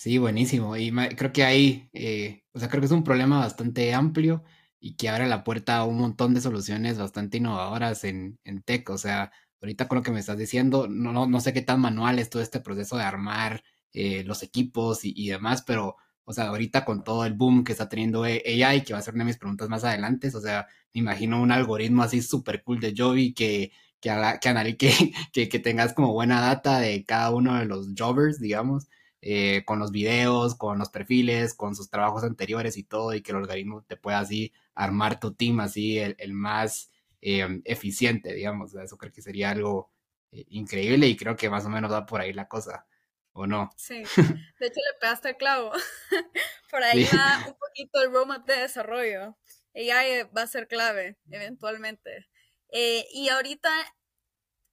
[0.00, 0.78] Sí, buenísimo.
[0.78, 4.42] Y creo que hay, eh, o sea, creo que es un problema bastante amplio
[4.78, 8.88] y que abre la puerta a un montón de soluciones bastante innovadoras en, en tech.
[8.88, 11.82] O sea, ahorita con lo que me estás diciendo, no, no, no sé qué tan
[11.82, 16.46] manual es todo este proceso de armar eh, los equipos y, demás, pero, o sea,
[16.48, 19.28] ahorita con todo el boom que está teniendo AI, que va a ser una de
[19.28, 23.34] mis preguntas más adelante, o sea, me imagino un algoritmo así súper cool de Joby
[23.34, 24.10] que, que,
[24.40, 28.88] que, que, que, tengas como buena data de cada uno de los jobbers, digamos,
[29.22, 33.32] eh, con los videos, con los perfiles, con sus trabajos anteriores y todo, y que
[33.32, 38.74] el algoritmo te pueda así armar tu team así el, el más eh, eficiente, digamos,
[38.74, 39.90] eso creo que sería algo
[40.32, 42.86] increíble y creo que más o menos va por ahí la cosa.
[43.32, 43.70] ¿O no?
[43.76, 44.02] Sí,
[44.58, 45.72] de hecho le pegaste el clavo.
[46.70, 49.38] Por ahí va un poquito el roadmap de desarrollo.
[49.74, 52.28] AI va a ser clave eventualmente.
[52.72, 53.70] Eh, y ahorita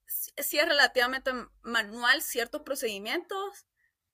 [0.08, 1.32] sí es relativamente
[1.62, 3.68] manual ciertos procedimientos,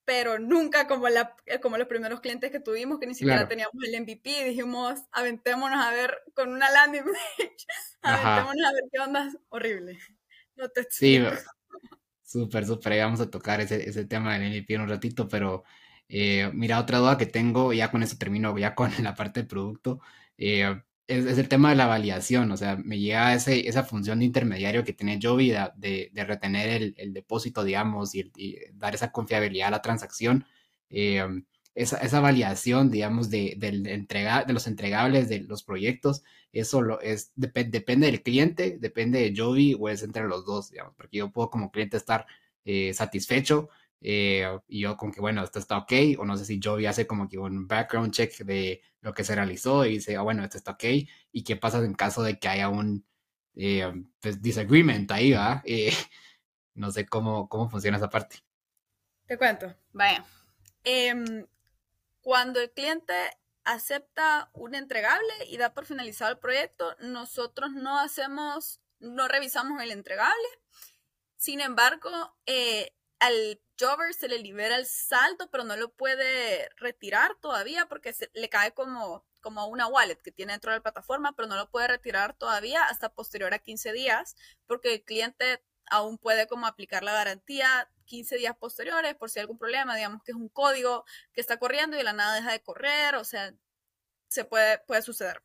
[0.04, 3.74] pero nunca como, la, eh, como los primeros clientes que tuvimos, que ni siquiera teníamos
[3.82, 7.66] el MVP, dijimos, aventémonos a ver con una landing page,
[8.02, 9.98] aventémonos a ver qué onda, horrible.
[10.56, 11.20] No te sí,
[12.22, 12.98] Súper, súper.
[12.98, 15.64] Vamos a tocar ese, ese tema del MVP en un ratito, pero
[16.08, 19.46] eh, mira, otra duda que tengo, ya con eso termino, ya con la parte del
[19.48, 20.00] producto,
[20.36, 22.50] eh, es, el tema de la validación.
[22.52, 26.70] O sea, me llega ese, esa función de intermediario que tiene Jovi de, de, retener
[26.70, 28.30] el, el, depósito, digamos, y,
[28.74, 30.46] dar esa confiabilidad a la transacción.
[30.90, 31.24] Eh,
[31.74, 37.00] esa, esa, validación, digamos, de, del entrega, de los entregables de los proyectos, eso lo
[37.00, 41.32] es, depende del cliente, depende de Jovi o es entre los dos, digamos, porque yo
[41.32, 42.26] puedo como cliente estar
[42.64, 43.68] eh, satisfecho
[44.00, 47.06] eh, y yo con que, bueno, esto está ok, o no sé si Jovi hace
[47.06, 50.58] como que un background check de lo que se realizó y dice, ah, bueno, esto
[50.58, 50.84] está ok,
[51.32, 53.06] y qué pasa en caso de que haya un
[53.56, 55.62] eh, pues, disagreement ahí, ¿va?
[56.74, 58.38] no sé cómo, cómo funciona esa parte.
[59.26, 60.24] Te cuento, vaya.
[60.84, 61.46] Em,
[62.20, 63.14] cuando el cliente
[63.64, 69.90] acepta un entregable y da por finalizado el proyecto, nosotros no hacemos, no revisamos el
[69.90, 70.48] entregable.
[71.36, 72.10] Sin embargo,
[72.46, 78.12] eh, al Jobber se le libera el saldo, pero no lo puede retirar todavía porque
[78.12, 81.56] se, le cae como, como una wallet que tiene dentro de la plataforma, pero no
[81.56, 86.66] lo puede retirar todavía hasta posterior a 15 días porque el cliente aún puede como
[86.66, 90.48] aplicar la garantía 15 días posteriores por si hay algún problema, digamos que es un
[90.48, 93.54] código que está corriendo y de la nada deja de correr, o sea,
[94.28, 95.42] se puede, puede suceder.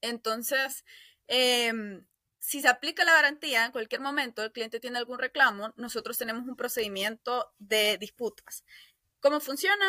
[0.00, 0.84] Entonces,
[1.26, 2.06] em,
[2.40, 6.48] si se aplica la garantía en cualquier momento, el cliente tiene algún reclamo, nosotros tenemos
[6.48, 8.64] un procedimiento de disputas.
[9.20, 9.84] ¿Cómo funciona?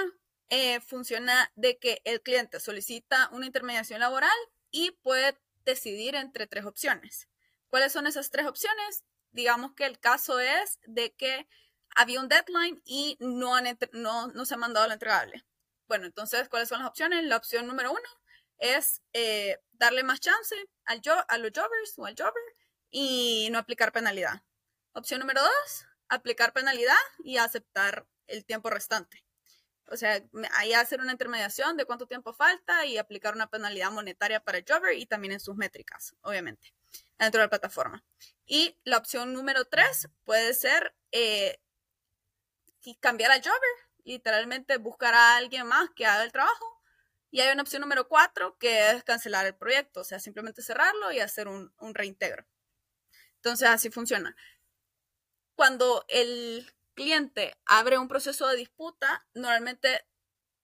[0.49, 4.37] Eh, funciona de que el cliente solicita una intermediación laboral
[4.69, 7.29] y puede decidir entre tres opciones.
[7.69, 9.05] ¿Cuáles son esas tres opciones?
[9.31, 11.47] Digamos que el caso es de que
[11.95, 15.45] había un deadline y no, no, se ha mandado lo entregable.
[15.87, 17.23] Bueno, entonces, ¿cuáles son las opciones?
[17.23, 18.20] La opción número uno
[18.61, 22.43] es eh, darle más chance al a los jobbers o al jobber
[22.89, 24.43] y no aplicar penalidad.
[24.93, 29.25] Opción número dos, aplicar penalidad y aceptar el tiempo restante.
[29.87, 34.39] O sea, ahí hacer una intermediación de cuánto tiempo falta y aplicar una penalidad monetaria
[34.39, 36.73] para el jobber y también en sus métricas, obviamente,
[37.17, 38.03] dentro de la plataforma.
[38.45, 41.59] Y la opción número tres puede ser eh,
[42.99, 46.80] cambiar al jobber, literalmente buscar a alguien más que haga el trabajo.
[47.31, 51.11] Y hay una opción número cuatro que es cancelar el proyecto, o sea, simplemente cerrarlo
[51.11, 52.45] y hacer un, un reintegro.
[53.37, 54.35] Entonces, así funciona.
[55.55, 60.05] Cuando el cliente abre un proceso de disputa, normalmente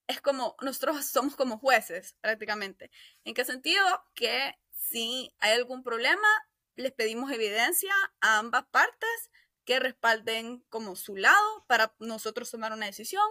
[0.07, 2.91] es como, nosotros somos como jueces prácticamente.
[3.23, 3.83] ¿En qué sentido?
[4.13, 6.27] Que si hay algún problema,
[6.75, 9.29] les pedimos evidencia a ambas partes
[9.65, 13.27] que respalden como su lado para nosotros tomar una decisión,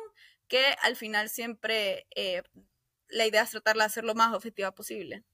[0.49, 2.43] que al final siempre eh,
[3.09, 5.25] la idea es tratar de hacer lo más objetiva posible.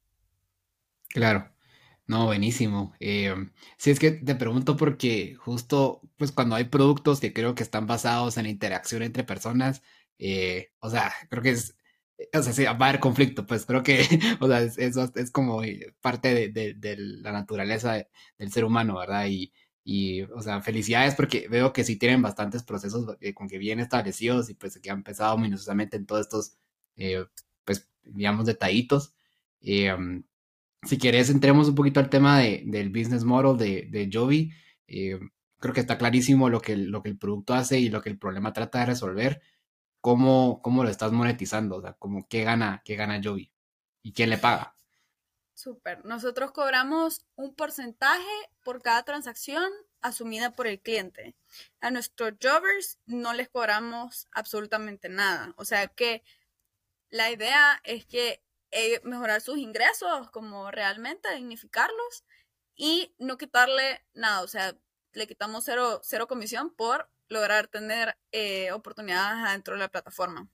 [1.09, 1.53] Claro.
[2.07, 2.95] No, buenísimo.
[3.01, 3.35] Eh,
[3.79, 7.87] sí, es que te pregunto porque justo, pues cuando hay productos que creo que están
[7.87, 9.83] basados en interacción entre personas,
[10.19, 11.77] eh, o sea, creo que es,
[12.35, 14.01] o sea, sí, va a haber conflicto, pues creo que,
[14.41, 18.07] o sea, eso es, como eh, parte de, de, la naturaleza
[18.39, 19.27] del ser humano, ¿verdad?
[19.29, 19.53] Y,
[19.85, 24.51] y, o sea, felicidades porque veo que sí tienen bastantes procesos con que bien establecidos
[24.51, 26.59] y pues que han empezado minuciosamente en todos estos,
[28.05, 29.15] digamos, detallitos.
[29.61, 30.25] Um,
[30.83, 34.53] si quieres, entremos un poquito al tema de, del business model de, de Jovi.
[34.87, 35.19] Eh,
[35.59, 38.19] creo que está clarísimo lo que, lo que el producto hace y lo que el
[38.19, 39.43] problema trata de resolver.
[40.01, 41.77] ¿Cómo, cómo lo estás monetizando?
[41.77, 43.53] O sea, como, ¿qué gana, qué gana Jovi?
[44.03, 44.75] ¿Y quién le paga?
[45.55, 46.05] Súper.
[46.05, 51.37] Nosotros cobramos un porcentaje por cada transacción asumida por el cliente.
[51.81, 55.55] A nuestros jobbers no les cobramos absolutamente nada.
[55.57, 56.25] O sea que
[57.13, 62.25] la idea es que eh, mejorar sus ingresos, como realmente dignificarlos
[62.75, 64.75] y no quitarle nada, o sea,
[65.13, 70.49] le quitamos cero, cero comisión por lograr tener eh, oportunidades adentro de la plataforma.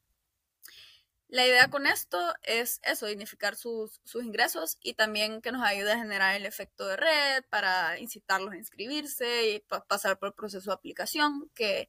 [1.28, 5.92] La idea con esto es eso, dignificar sus, sus, ingresos y también que nos ayude
[5.92, 10.70] a generar el efecto de red para incitarlos a inscribirse y pasar por el proceso
[10.70, 11.88] de aplicación, que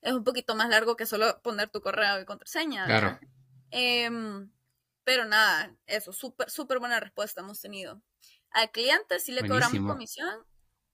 [0.00, 2.86] es un poquito más largo que solo poner tu correo y contraseña.
[2.86, 3.18] Claro.
[3.70, 4.50] Em,
[5.04, 8.02] pero nada, eso, súper, súper buena respuesta hemos tenido.
[8.50, 10.46] Al cliente sí le cobramos comisión,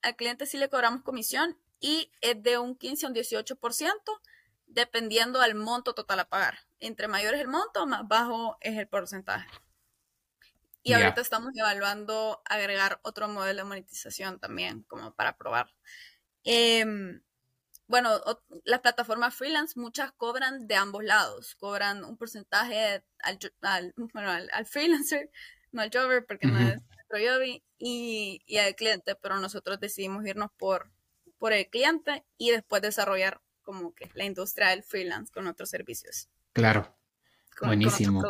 [0.03, 4.21] al cliente sí le cobramos comisión y es de un 15 a un 18%,
[4.67, 6.59] dependiendo del monto total a pagar.
[6.81, 9.49] Entre mayor es el monto, más bajo es el porcentaje.
[10.85, 15.71] Y ahorita estamos evaluando agregar otro modelo de monetización también, como para probar.
[16.43, 17.23] Em,
[17.93, 18.09] bueno,
[18.65, 21.55] las plataformas freelance, muchas cobran de ambos lados.
[21.57, 23.39] Cobran un porcentaje al,
[24.51, 25.31] al, freelancer,
[25.73, 30.25] no al jobber, porque no es nuestro jobby, y, y, al cliente, pero nosotros decidimos
[30.27, 30.91] irnos por,
[31.37, 36.31] por el cliente y después desarrollar como que la industria del freelance con otros servicios.
[36.55, 36.97] Claro.
[37.61, 38.23] Buenísimo.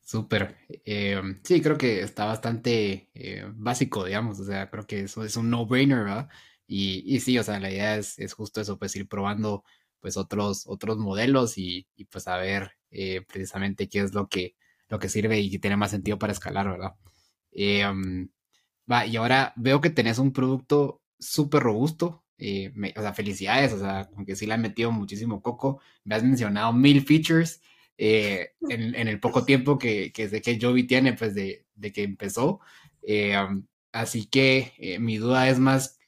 [0.00, 0.58] Súper.
[0.84, 4.38] Eh, sí, creo que está bastante eh, básico, digamos.
[4.38, 6.28] O sea, creo que eso es un no-brainer, ¿verdad?
[6.66, 9.64] Y, y, sí, o sea, la idea es, es, justo eso, pues ir probando
[10.02, 14.54] pues otros, otros modelos y, y pues a ver eh, precisamente qué es lo que,
[14.88, 16.94] lo que sirve y que tiene más sentido para escalar, ¿verdad?
[17.52, 17.84] Eh,
[18.90, 23.78] va, y ahora veo que tenés un producto súper robusto, eh, o sea, felicidades, o
[23.78, 27.62] sea, aunque sí le han metido muchísimo coco, me has mencionado mil features
[27.96, 32.02] en, en, el poco tiempo que, que sé que Jovi tiene, pues de, de que
[32.02, 32.60] empezó.
[33.92, 35.98] así que mi duda es más,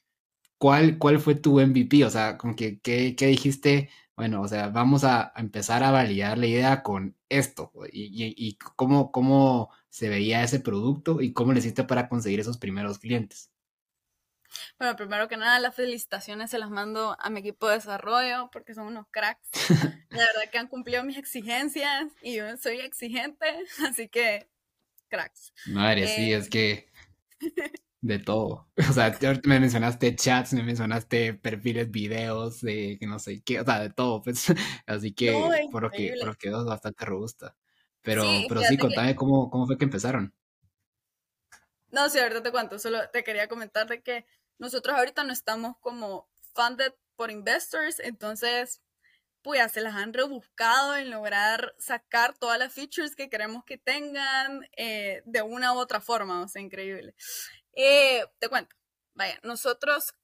[0.65, 2.03] ¿cuál, cuál fue tu MVP?
[2.05, 3.91] O sea, con que, ¿qué, dijiste?
[4.15, 7.71] Bueno, o sea, vamos a, empezar a validar la idea con esto.
[7.91, 12.57] Y, y, cómo, cómo se veía ese producto y cómo le hiciste para conseguir esos
[12.57, 13.51] primeros clientes.
[14.79, 18.73] Bueno, primero que nada, las felicitaciones se las mando a mi equipo de desarrollo porque
[18.73, 19.47] son unos cracks.
[20.09, 23.45] La verdad que han cumplido mis exigencias y yo soy exigente,
[23.87, 24.49] así que
[25.09, 25.53] cracks.
[25.67, 26.91] Madre, sí, es eh, que
[28.05, 28.67] De todo.
[28.89, 33.65] O sea, me mencionaste chats, me mencionaste perfiles, videos, de que no sé qué, o
[33.65, 34.45] sea, de todo, pues.
[34.85, 35.33] Así que,
[35.71, 37.55] por lo que, por lo que es bastante robusta.
[38.03, 40.31] Pero sí, pero sí contame cómo, cómo fue que empezaron.
[41.89, 44.27] No, sí, ahorita te cuento, solo te quería comentar de que
[44.59, 48.81] nosotros ahorita no estamos como funded por investors, entonces
[49.41, 54.67] pues se las han rebuscado en lograr sacar todas las features que queremos que tengan
[54.75, 57.15] eh, de una u otra forma, o sea, increíble.
[57.75, 58.75] Eh, te cuento,
[59.13, 60.15] vaya, nosotros,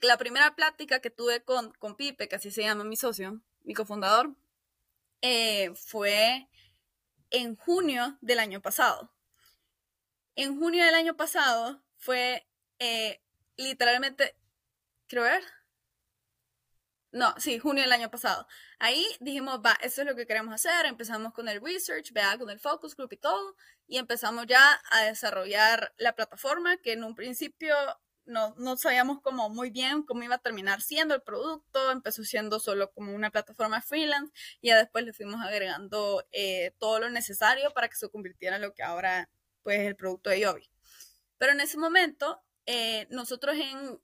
[0.00, 3.74] la primera plática que tuve con, con Pipe, que así se llama mi socio, mi
[3.74, 4.34] cofundador,
[5.22, 6.48] eh, fue
[7.30, 9.12] en junio del año pasado.
[10.34, 12.46] En junio del año pasado fue
[13.56, 14.36] literalmente,
[15.08, 15.42] quiero ver,
[17.10, 18.46] no, sí, junio del año pasado.
[18.78, 20.84] Ahí dijimos, va, eso es lo que queremos hacer.
[20.86, 23.56] Empezamos con el research, vea, con el focus group y todo.
[23.88, 27.74] Y empezamos ya a desarrollar la plataforma, que en un principio
[28.26, 31.90] no, no sabíamos como muy bien cómo iba a terminar siendo el producto.
[31.90, 34.32] Empezó siendo solo como una plataforma freelance.
[34.60, 38.62] Y ya después le fuimos agregando eh, todo lo necesario para que se convirtiera en
[38.62, 39.30] lo que ahora
[39.62, 40.70] pues, es el producto de Yobi.
[41.38, 43.98] Pero en ese momento, eh, nosotros en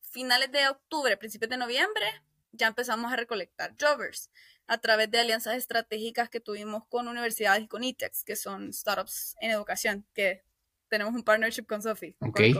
[0.00, 2.06] finales de octubre, principios de noviembre,
[2.52, 4.30] ya empezamos a recolectar jovers
[4.66, 9.36] a través de alianzas estratégicas que tuvimos con universidades y con ITEX, que son startups
[9.40, 10.44] en educación, que
[10.88, 12.16] tenemos un partnership con Sophie.
[12.20, 12.54] Okay.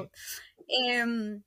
[0.69, 1.42] Em,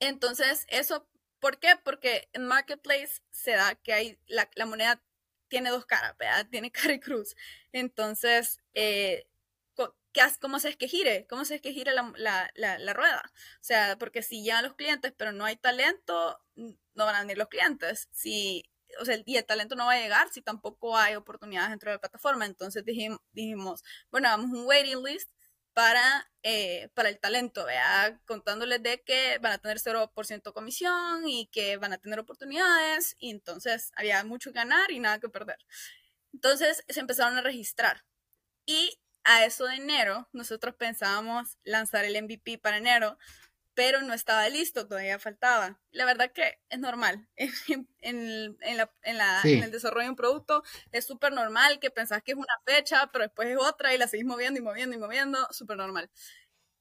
[0.00, 1.08] entonces, eso,
[1.40, 1.74] ¿por qué?
[1.82, 5.02] Porque en Marketplace se da que hay, la, moneda
[5.48, 6.46] tiene dos caras, ¿verdad?
[6.50, 7.34] Tiene cara y cruz.
[7.72, 9.26] Entonces, eh,
[10.40, 11.26] ¿cómo se es que gire?
[11.28, 13.22] ¿Cómo se es que gire la, la, rueda?
[13.60, 17.38] O sea, porque si ya los clientes, pero no hay talento, no van a venir
[17.38, 18.08] los clientes.
[18.12, 18.64] Si,
[19.00, 21.96] o sea, y el talento no va a llegar si tampoco hay oportunidades dentro de
[21.96, 22.46] la plataforma.
[22.46, 25.30] Entonces dijimos, dijimos bueno, hagamos un waiting list
[25.78, 31.46] para, eh, para el talento, vea, contándoles de que van a tener 0% comisión y
[31.52, 33.16] que van a tener oportunidades.
[33.20, 35.58] Y entonces había mucho que ganar y nada que perder.
[36.32, 38.04] Entonces se empezaron a registrar.
[38.66, 43.18] Y a eso de enero, nosotros pensábamos lanzar el MVP para enero,
[43.78, 45.78] pero no estaba listo, todavía faltaba.
[45.92, 47.28] La verdad que es normal.
[48.00, 53.08] En, el desarrollo de un producto es súper normal que pensás que es una fecha,
[53.12, 56.10] pero después es otra y la seguís moviendo y moviendo y moviendo, súper normal.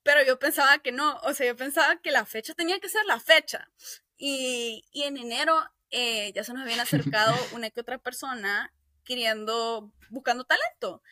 [0.02, 3.06] Pero yo pensaba que no, o sea, yo pensaba que la fecha tenía que ser
[3.06, 3.70] la fecha.
[4.18, 5.56] Y, en enero
[5.92, 11.04] eh, ya se nos habían acercado una que otra persona queriendo, buscando talento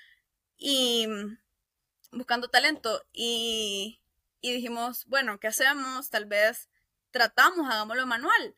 [0.58, 1.08] y
[2.12, 4.02] buscando talento y,
[4.45, 6.12] y dijimos, bueno, ¿qué hacemos?
[6.12, 6.69] Tal vez
[7.10, 8.55] tratamos, hagámoslo manual.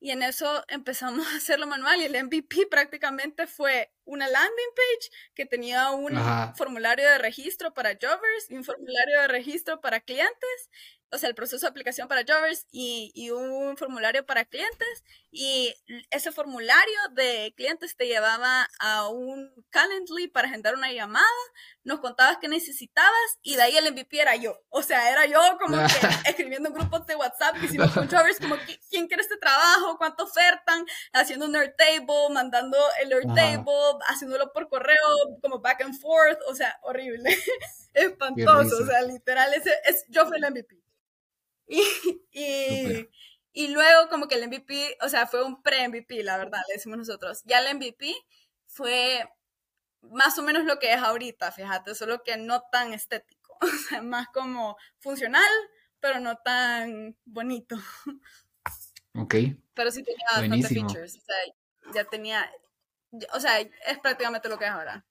[0.00, 5.10] Y en eso empezamos a hacerlo manual y el MVP prácticamente fue una landing page
[5.34, 6.18] que tenía un
[6.56, 10.70] formulario de registro para jobbers y un formulario de registro para clientes
[11.12, 15.04] o sea, el proceso de aplicación para Jovers y, y, un formulario para clientes.
[15.30, 15.74] Y
[16.10, 21.26] ese formulario de clientes te llevaba a un Calendly para agendar una llamada,
[21.84, 24.56] nos contabas qué necesitabas y de ahí el MVP era yo.
[24.68, 25.82] O sea, era yo como que
[26.30, 28.56] escribiendo en grupos de WhatsApp, hicimos con Jovers como,
[28.88, 29.96] ¿quién quiere este trabajo?
[29.98, 30.86] ¿Cuánto ofertan?
[31.12, 34.96] Haciendo un Airtable, mandando el Airtable, haciéndolo por correo,
[35.40, 36.38] como back and forth.
[36.48, 37.36] O sea, horrible.
[37.94, 38.82] Espantoso.
[38.82, 40.82] O sea, literal, ese, es, yo fui el MVP.
[42.32, 43.08] Y,
[43.52, 46.98] y, luego como que el MVP, o sea, fue un pre-MVP, la verdad, le decimos
[46.98, 47.42] nosotros.
[47.44, 48.14] Ya el MVP
[48.66, 49.26] fue
[50.02, 54.02] más o menos lo que es ahorita, fíjate, solo que no tan estético, o sea,
[54.02, 55.50] más como funcional,
[56.00, 57.76] pero no tan bonito.
[59.14, 59.34] Ok.
[59.74, 61.36] Pero sí tenía bastantes features, o sea,
[61.94, 62.50] ya tenía,
[63.32, 65.04] o sea, es prácticamente lo que es ahora.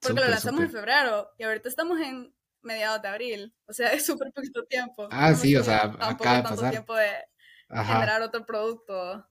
[0.00, 2.34] Porque lo lanzamos en febrero y ahorita estamos en
[2.64, 3.54] mediados de abril.
[3.66, 5.08] O sea, es súper poquito tiempo.
[5.10, 6.70] Ah, sí, o sea, acaba de pasar.
[6.70, 7.10] tiempo de
[7.70, 9.26] generar otro producto.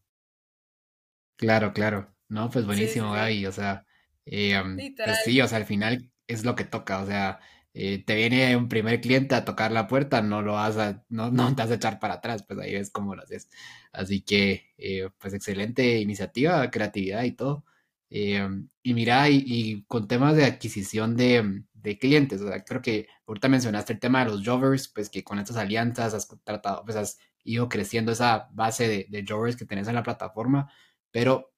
[1.36, 2.14] Claro, claro.
[2.28, 3.46] No, pues buenísimo, Gaby.
[3.46, 3.86] O sea,
[4.26, 4.62] eh,
[4.98, 7.02] pues sí, o sea, al final es lo que toca.
[7.02, 7.40] O sea,
[7.74, 11.32] eh, te viene un primer cliente a tocar la puerta, no lo vas a, no,
[11.32, 13.50] no te vas a echar para atrás, pues ahí ves cómo lo haces.
[13.92, 17.66] Así que, eh, pues excelente iniciativa, creatividad y todo.
[18.10, 22.42] y mira, y, y, con temas de adquisición de, de clientes.
[22.42, 25.58] O sea, creo que ahorita mencionaste el tema de los Jovers, pues que con estas
[25.58, 29.96] alianzas has tratado, pues has ido creciendo esa base de, de Jovers que tenés en
[29.96, 30.72] la plataforma,
[31.12, 31.54] pero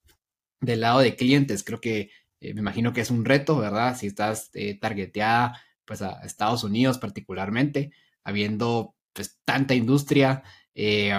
[0.61, 2.09] del lado de clientes, creo que
[2.49, 3.97] eh, me imagino que es un reto, ¿verdad?
[3.97, 7.91] Si estás eh, targeteada pues a Estados Unidos particularmente,
[8.23, 10.43] habiendo pues tanta industria
[10.75, 11.13] eh,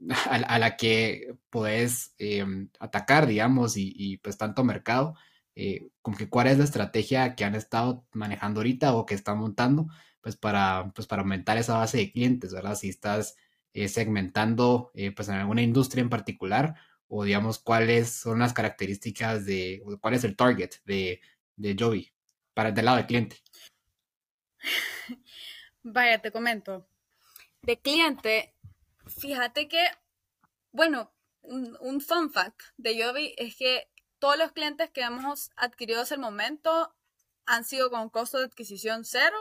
[0.28, 2.14] a, la que puedes
[2.80, 5.14] atacar, digamos, y, pues tanto mercado,
[5.54, 9.38] eh, como que cuál es la estrategia que han estado manejando ahorita o que están
[9.38, 9.86] montando,
[10.20, 12.74] pues para, pues para aumentar esa base de clientes, ¿verdad?
[12.74, 13.36] Si estás
[13.74, 16.74] eh, segmentando pues en alguna industria en particular
[17.14, 21.20] o digamos cuáles son las características de, cuál es el target de,
[21.56, 22.10] de Joby
[22.54, 23.36] para el lado del cliente.
[25.82, 26.88] Vaya, te comento.
[27.60, 28.54] De cliente,
[29.06, 29.84] fíjate que,
[30.70, 36.14] bueno, un, fun fact de Joby es que todos los clientes que hemos adquirido hasta
[36.14, 36.94] el momento
[37.44, 39.36] han sido con costo de adquisición cero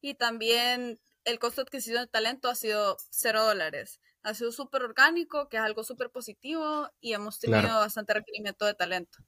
[0.00, 4.00] y también el costo de adquisición de talento ha sido cero dólares.
[4.22, 8.74] Ha sido súper orgánico, que es algo súper positivo y hemos tenido bastante requerimiento de
[8.74, 9.18] talento.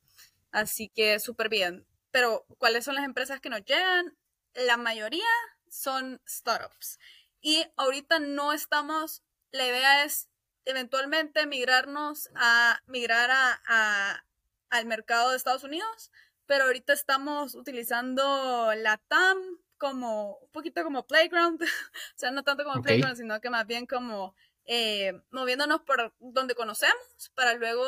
[0.51, 1.87] Así que súper bien.
[2.11, 4.17] Pero, ¿cuáles son las empresas que nos llegan?
[4.55, 5.25] La mayoría
[5.69, 6.99] son startups.
[7.41, 10.29] Y ahorita no estamos, la idea es
[10.65, 14.25] eventualmente migrarnos a, migrar a,
[14.71, 16.13] al mercado de Estados Unidos,
[16.47, 19.39] pero ahorita estamos utilizando la TAM
[19.79, 21.67] como un poquito como playground, o
[22.15, 24.37] sea, no tanto como playground, sino que más bien como
[24.67, 26.97] eh, moviéndonos por donde conocemos
[27.35, 27.85] para luego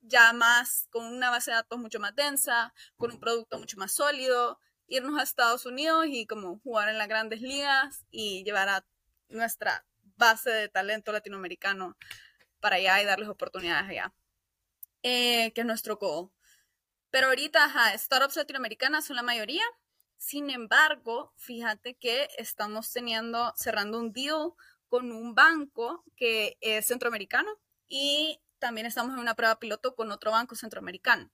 [0.00, 3.92] ya más con una base de datos mucho más densa, con un producto mucho más
[3.92, 8.84] sólido, irnos a Estados Unidos y como jugar en las grandes ligas y llevar a
[9.28, 9.86] nuestra
[10.16, 11.96] base de talento latinoamericano
[12.60, 14.12] para allá y darles oportunidades allá,
[15.02, 16.30] eh, que es nuestro goal.
[17.10, 19.64] Pero ahorita, ajá, startups latinoamericanas son la mayoría.
[20.16, 24.52] Sin embargo, fíjate que estamos teniendo, cerrando un deal
[24.92, 27.50] con un banco que es centroamericano
[27.88, 31.30] y también estamos en una prueba piloto con otro banco centroamericano,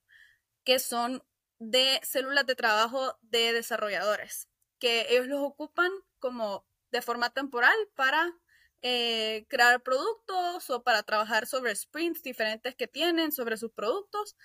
[0.63, 1.21] que son
[1.59, 4.47] de células de trabajo de desarrolladores,
[4.79, 8.31] que ellos los ocupan como de forma temporal para
[8.81, 14.37] eh, crear productos o para trabajar sobre sprints diferentes que tienen sobre sus productos.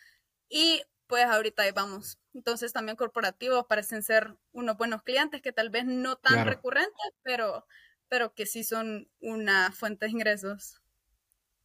[0.48, 2.18] Y pues ahorita ahí vamos.
[2.34, 7.64] Entonces también corporativos parecen ser unos buenos clientes que tal vez no tan recurrentes, pero,
[8.14, 10.80] pero que sí son una fuente de ingresos.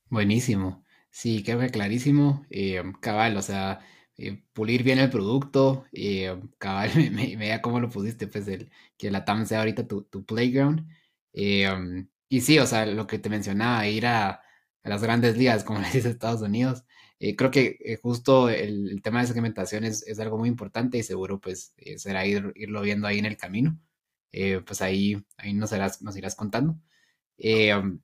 [0.09, 0.83] Buenísimo.
[1.11, 2.43] Sí, creo que clarísimo.
[2.49, 3.81] Eh, cabal, o sea,
[4.17, 8.71] eh, pulir bien el producto, eh, cabal, me, me, da cómo lo pusiste, pues el,
[8.97, 10.87] que la TAM sea ahorita tu, tu playground.
[11.33, 11.69] Eh,
[12.27, 15.79] y sí, o sea, lo que te mencionaba, ir a, a las grandes ligas, como
[15.81, 16.83] le dice Estados Unidos,
[17.19, 20.97] eh, creo que eh, justo el, el, tema de segmentación es, es, algo muy importante
[20.97, 23.79] y seguro pues será ir, irlo viendo ahí en el camino.
[24.65, 26.79] Pues ahí, ahí nos, irás, nos irás contando.
[27.37, 27.99] Um,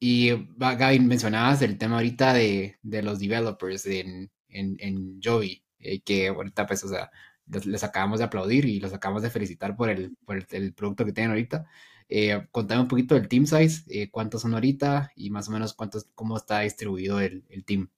[0.00, 6.00] y Gaby, mencionabas el tema ahorita de, de los developers en, en, en Joey, eh,
[6.00, 7.10] que ahorita pues, o sea,
[7.46, 11.12] les, acabamos de aplaudir y los acabamos de felicitar por el, por el, producto que
[11.12, 11.66] tienen ahorita.
[12.08, 15.74] Eh, contame un poquito del team size, eh, cuántos son ahorita y más o menos
[15.74, 17.90] cuántos, cómo está distribuido el, el team.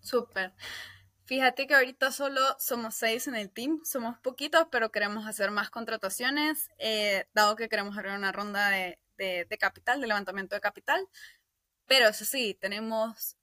[0.00, 0.54] Súper.
[1.28, 5.68] Fíjate que ahorita solo somos seis en el team, somos poquitos, pero queremos hacer más
[5.68, 10.62] contrataciones, eh, dado que queremos hacer una ronda de, de, de, capital, de levantamiento de
[10.62, 11.06] capital.
[11.84, 13.36] Pero eso sí, tenemos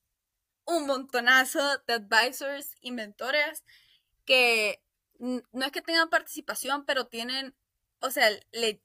[0.65, 3.63] un montonazo de advisors y mentores
[4.25, 4.81] que
[5.19, 7.53] no es que tengan participación, pero tienen,
[8.06, 8.82] o sea, le,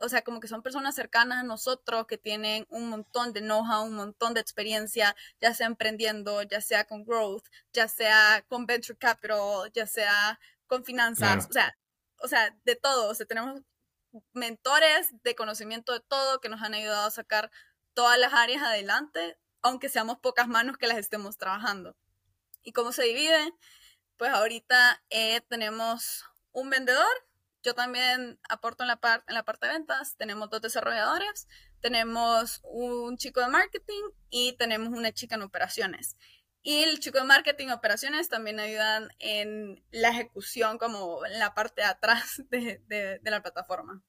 [0.00, 3.84] o sea, como que son personas cercanas a nosotros que tienen un montón de know-how,
[3.84, 8.98] un montón de experiencia, ya sea emprendiendo, ya sea con growth, ya sea con venture
[8.98, 11.76] capital, ya sea con finanzas, o sea,
[12.20, 13.60] o sea, de todo, o sea, tenemos
[14.32, 17.50] mentores de conocimiento de todo que nos han ayudado a sacar
[17.94, 21.96] todas las áreas adelante aunque seamos pocas manos que las estemos trabajando.
[22.62, 23.54] ¿Y cómo se divide?
[24.16, 27.26] Pues ahorita eh, tenemos un vendedor,
[27.62, 31.48] yo también aporto en la, parte en la parte de ventas, tenemos dos desarrolladores,
[31.80, 36.16] tenemos un chico de marketing y tenemos una chica en operaciones.
[36.62, 41.54] Y el chico de marketing y operaciones también ayudan en la ejecución como en la
[41.54, 44.02] parte de atrás de, de, de la plataforma.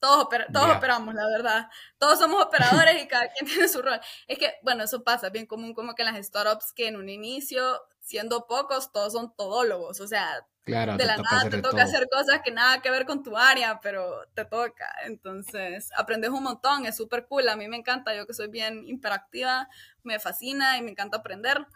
[0.00, 1.68] Todos, todos operamos, la verdad.
[1.98, 4.00] Todos somos operadores y cada quien tiene su rol.
[4.28, 7.08] Es que, bueno, eso pasa bien común como que en las startups que en un
[7.08, 10.00] inicio, siendo pocos, todos son todólogos.
[10.00, 13.22] O sea, claro, de la nada te toca hacer cosas que nada que ver con
[13.22, 14.86] tu área, pero te toca.
[15.04, 17.48] Entonces, aprendes un montón, es súper cool.
[17.48, 19.68] A mí me encanta, yo que soy bien interactiva,
[20.02, 21.66] me fascina y me encanta aprender,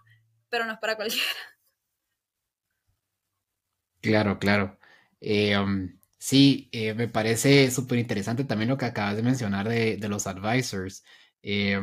[0.49, 1.27] pero no es para cualquiera.
[4.01, 4.79] Claro, claro.
[5.21, 9.97] Eh, um, Sí, eh, me parece súper interesante también lo que acabas de mencionar de,
[9.97, 11.03] de los advisors.
[11.43, 11.81] Eh,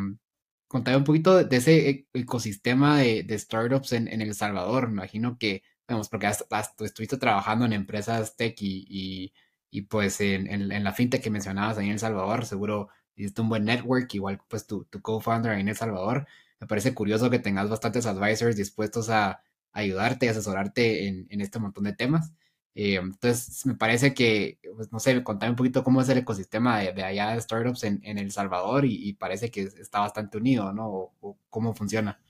[0.69, 4.87] contame un poquito de ese e, ecosistema de, startups en, El Salvador.
[4.87, 6.45] Me imagino que, vamos, porque hasta,
[6.85, 9.33] estuviste trabajando en empresas tech y, y,
[9.71, 13.41] y pues en, en, en, la fintech que mencionabas ahí en El Salvador, seguro hiciste
[13.41, 16.27] un buen network, igual pues tu, tu co-founder ahí en El Salvador.
[16.59, 21.83] Me parece curioso que tengas bastantes advisors dispuestos a, ayudarte y asesorarte en este montón
[21.85, 22.33] de temas.
[22.81, 26.79] Eh, entonces, me parece que, pues, no sé, contar un poquito cómo es el ecosistema
[26.79, 30.87] de, allá de startups en, en El Salvador y, parece que está bastante unido, ¿no?
[31.19, 32.21] O, cómo funciona.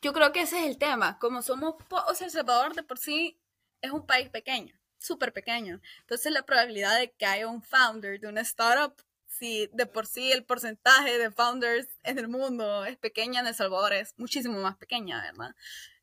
[0.00, 1.18] Yo creo que ese es el tema.
[1.18, 3.40] Como somos, o sea, El Salvador de por sí
[3.80, 5.80] es un país pequeño, súper pequeño.
[6.02, 8.94] Entonces, la probabilidad de que haya un founder de una startup,
[9.26, 13.54] si de por sí el porcentaje de founders en el mundo es pequeña, en El
[13.56, 15.56] Salvador es muchísimo más pequeña, ¿verdad?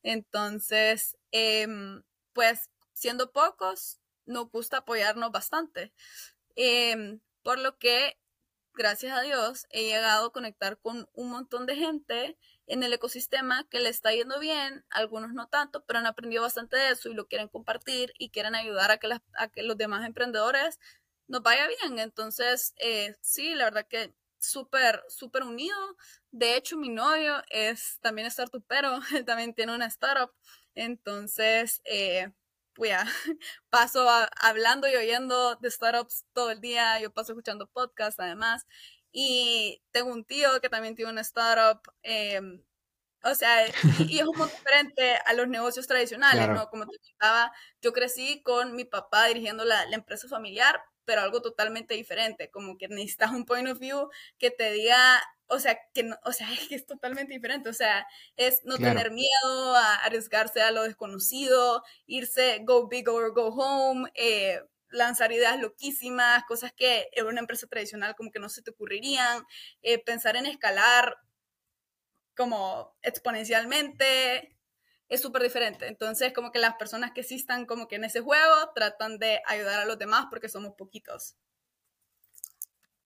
[0.03, 2.69] Entonces, em, pues
[2.99, 5.93] siendo pocos, nos gusta apoyarnos bastante.
[6.55, 8.19] Em, por lo que,
[8.73, 12.37] gracias a Dios, he llegado a conectar con un montón de gente
[12.67, 16.75] en el ecosistema que le está yendo bien, algunos no tanto, pero han aprendido bastante
[16.77, 19.09] de eso y lo quieren compartir y quieren ayudar a que,
[19.53, 20.79] que los demás emprendedores
[21.27, 21.99] nos vaya bien.
[21.99, 25.77] Entonces, eh, sí, la verdad que súper, súper unido.
[26.31, 30.31] De hecho, mi novio es también startupero, también tiene una startup.
[30.75, 32.31] Entonces, eh,
[32.79, 33.05] pues ya,
[33.69, 34.07] paso
[34.41, 38.65] hablando y oyendo de startups todo el día, yo paso escuchando podcasts además,
[39.11, 42.63] y tengo un tío que también tiene una startup, em,
[43.23, 43.67] o sea,
[43.99, 46.69] y, es un poco diferente a los negocios tradicionales, ¿no?
[46.69, 47.51] Como te contaba,
[47.81, 52.77] yo crecí con mi papá dirigiendo la, la empresa familiar, pero algo totalmente diferente, como
[52.77, 56.53] que necesitas un point of view que te diga, o sea, que no, o sea,
[56.53, 58.05] es que es totalmente diferente, o sea,
[58.35, 64.11] es no tener miedo a arriesgarse a lo desconocido, irse go big or go home,
[64.13, 68.69] eh, lanzar ideas loquísimas, cosas que en una empresa tradicional como que no se te
[68.69, 69.43] ocurrirían,
[69.81, 71.17] eh, pensar en escalar
[72.35, 74.58] como exponencialmente,
[75.09, 75.87] es súper diferente.
[75.87, 79.79] Entonces, como que las personas que sí como que en ese juego tratan de ayudar
[79.79, 81.35] a los demás porque somos poquitos.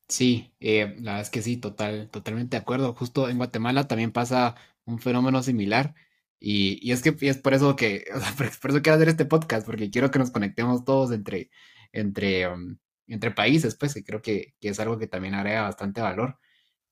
[0.08, 2.94] Sí, eh, la verdad es que sí, total, totalmente de acuerdo.
[2.94, 5.96] Justo en Guatemala también pasa un fenómeno similar.
[6.40, 9.26] Y, y es que es por eso que, o sea, por, eso quiero hacer este
[9.26, 11.50] podcast, porque quiero que nos conectemos todos entre,
[11.94, 12.78] entre, um,
[13.08, 16.38] entre países, pues, que creo que, que, es algo que también agrega bastante valor.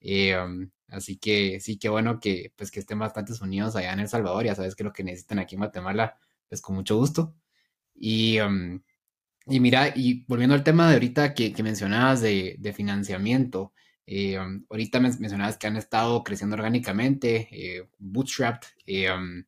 [0.01, 0.35] Eh,
[0.91, 4.43] Así que sí, qué bueno que, pues, que estén bastante unidos allá en El Salvador.
[4.45, 6.17] Ya sabes que lo que necesitan aquí en Guatemala,
[6.49, 7.33] pues con mucho gusto.
[7.95, 8.81] Y, um,
[9.47, 13.73] y mira, y volviendo al tema de ahorita que, que mencionabas de, de financiamiento,
[14.05, 18.67] eh, um, ahorita mencionabas que han estado creciendo orgánicamente, eh, bootstrapped.
[18.85, 19.43] Eh, um,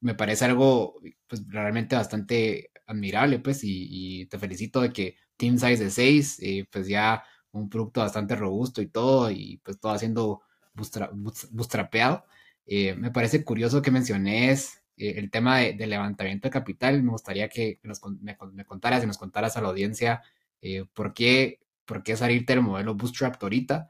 [0.00, 5.58] me parece algo pues, realmente bastante admirable, pues, y, y, te felicito de que Team
[5.58, 10.42] Size de 6, pues ya un producto bastante robusto y todo, y pues todo haciendo
[10.74, 12.24] bootstrapeado.
[12.66, 17.02] Eh, me parece curioso que menciones eh, el tema de, levantamiento de capital.
[17.02, 20.22] Me gustaría que nos, me, contaras y nos contaras a la audiencia
[20.60, 23.88] eh, por, qué, por qué salirte del modelo Bootstrap ahorita.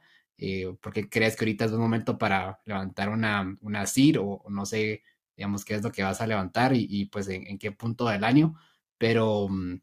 [0.81, 4.65] ¿Por qué crees que ahorita es un momento para levantar una, una CIR o, no
[4.65, 5.03] sé,
[5.37, 8.55] digamos, qué es lo que vas a levantar y, pues en, qué punto del año?
[8.97, 9.81] Pero, mm,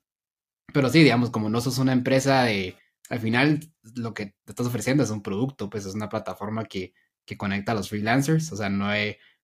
[0.74, 2.76] pero sí, digamos, como no sos una empresa de
[3.10, 3.60] al final
[3.96, 6.94] lo que te estás ofreciendo es un producto, pues es una plataforma que,
[7.26, 8.92] que conecta a los freelancers, o sea, no,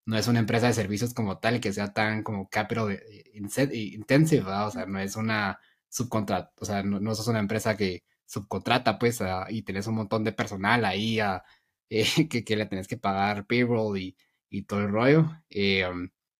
[0.06, 4.42] no es una empresa de servicios como tal que sea tan como capital eh, intensive,
[4.44, 5.58] o sea, no es una
[5.88, 10.24] subcontrata, o sea, no, no es una empresa que subcontrata, pues, y tenés un montón
[10.24, 11.20] de personal ahí
[11.90, 14.16] eh, que, que, le tenés que pagar payroll y,
[14.50, 15.30] y todo el rollo.
[15.50, 15.86] Eh,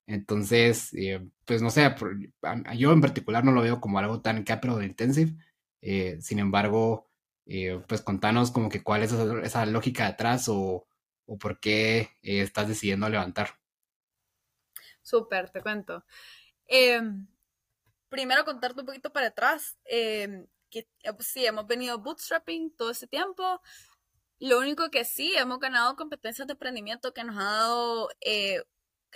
[0.06, 0.90] entonces,
[1.44, 1.94] pues no sé,
[2.76, 5.34] yo en particular no lo veo como algo tan capital intensive.
[6.20, 7.08] sin embargo,
[7.46, 10.86] eh, pues contanos como que cuál es esa, lógica detrás o,
[11.26, 13.58] o por qué eh, estás decidiendo levantar.
[15.02, 16.04] Súper, te cuento.
[16.66, 17.26] Em,
[18.08, 23.06] primero contarte un poquito para atrás, em, que pues, sí, hemos venido bootstrapping todo ese
[23.06, 23.60] tiempo.
[24.38, 28.62] Lo único que sí, hemos ganado competencias de emprendimiento que nos ha dado eh,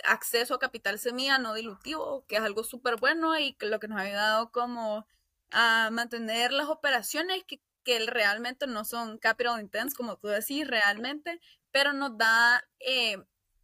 [0.05, 3.87] acceso a capital semilla no dilutivo, que es algo súper bueno y que lo que
[3.87, 5.07] nos ha ayudado como
[5.51, 11.41] a mantener las operaciones que que realmente no son capital intense, como tú decís, realmente,
[11.71, 13.17] pero nos da eh,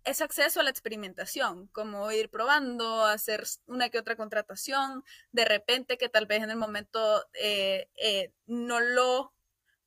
[0.03, 5.99] ese acceso a la experimentación, como ir probando, hacer una que otra contratación, de repente
[5.99, 9.32] que tal vez en el momento eh, eh, no lo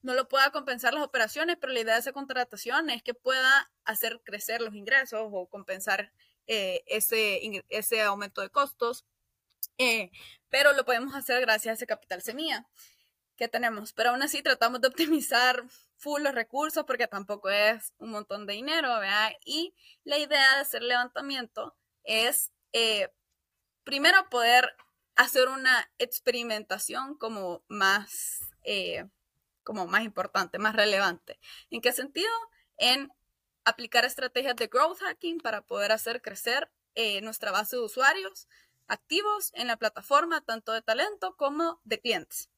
[0.02, 3.72] no lo pueda compensar las operaciones, pero la idea de esa contratación es que pueda
[3.84, 6.12] hacer crecer los ingresos o compensar
[6.46, 9.04] ese, ese aumento de costos.
[10.48, 12.64] pero lo podemos hacer gracias a ese capital semilla
[13.38, 15.64] que tenemos, pero aún así tratamos de optimizar
[15.96, 18.90] full los recursos porque tampoco es un montón de dinero.
[19.44, 19.74] Y
[20.04, 21.74] la idea de hacer levantamiento
[22.04, 23.08] es eh,
[23.84, 24.76] primero poder
[25.16, 29.08] hacer una experimentación como más, eh,
[29.62, 31.38] como más importante, más relevante.
[31.70, 32.30] ¿En qué sentido?
[32.76, 33.10] En
[33.64, 38.48] aplicar estrategias de growth hacking para poder hacer crecer eh, nuestra base de usuarios
[38.88, 42.48] activos en la plataforma, tanto de talento como de clientes.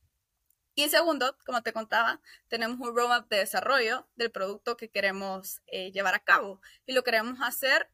[0.81, 5.93] Y segundo, como te contaba, tenemos un roadmap de desarrollo del producto que queremos eh,
[5.93, 7.91] llevar a cabo y lo queremos hacer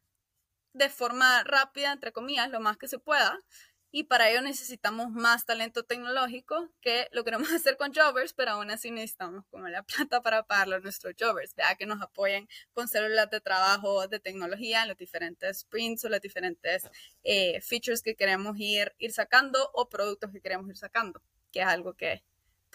[0.71, 3.43] de forma rápida, entre comillas, lo más que se pueda,
[3.91, 8.71] y para ello necesitamos más talento tecnológico que lo queremos hacer con Jovers, pero aún
[8.71, 11.75] así necesitamos como la plata para pagarlo a nuestros Jovers, ¿vea?
[11.75, 16.21] que nos apoyen con células de trabajo de tecnología en los diferentes sprints o los
[16.21, 16.89] diferentes
[17.25, 21.21] eh, features que queremos ir, ir sacando o productos que queremos ir sacando,
[21.51, 22.23] que es algo que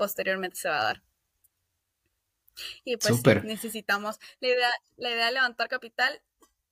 [0.02, 1.02] posteriormente se va a dar.
[2.82, 6.20] Y pues necesitamos, la idea, la idea de levantar capital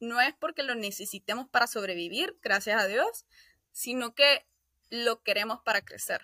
[0.01, 3.27] no es porque lo necesitemos para sobrevivir, gracias a Dios,
[3.71, 4.45] sino que
[4.91, 6.23] lo queremos para crecer.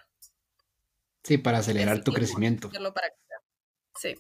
[1.22, 2.72] Sí, para acelerar tu crecimiento.
[2.72, 3.12] Para
[3.94, 4.16] Sí.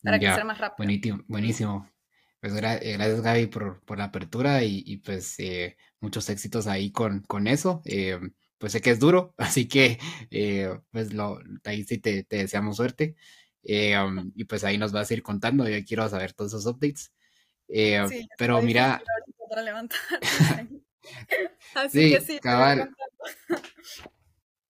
[0.00, 0.76] Para crecer más rápido.
[0.78, 1.24] Buenísimo.
[1.26, 1.90] buenísimo.
[2.38, 7.48] Pues eh, gracias Gaby por, la apertura y, pues eh, muchos éxitos ahí con, con
[7.48, 7.82] eso.
[7.84, 8.20] Eh,
[8.64, 9.98] pues sé que es duro, así que
[10.90, 13.14] pues lo, ahí sí te, deseamos suerte.
[13.62, 17.12] Um, y pues ahí nos vas a ir contando, yo quiero saber todos esos updates.
[17.68, 19.02] Sí, pero mira...
[19.50, 19.98] Para levantar.
[21.74, 22.40] Así que sí,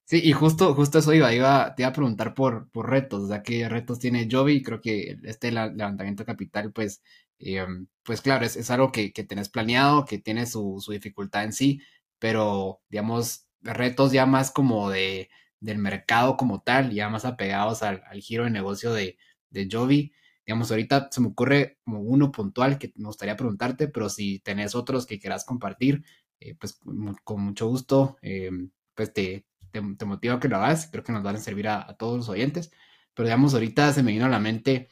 [0.06, 3.28] Sí, y justo, justo eso iba, iba, te iba a preguntar por, por retos, o
[3.28, 7.00] sea, qué retos tiene Jovi, creo que este levantamiento capital, pues,
[7.38, 11.80] em, pues claro, es, algo que, que, tenés planeado, que tiene su, dificultad en sí,
[12.18, 18.02] pero, digamos, retos ya más como de, del mercado como tal, ya más apegados al,
[18.20, 19.18] giro de negocio de,
[19.50, 20.12] de Jovi.
[20.46, 24.74] Digamos, ahorita se me ocurre como uno puntual que me gustaría preguntarte, pero si tenés
[24.74, 26.04] otros que quieras compartir,
[26.40, 26.78] eh, pues
[27.24, 28.50] con mucho gusto, eh,
[28.94, 31.96] pues te, te, motivo a que lo hagas, creo que nos van a servir a,
[31.96, 32.70] todos los oyentes,
[33.14, 34.88] pero digamos, ahorita se me vino a la mente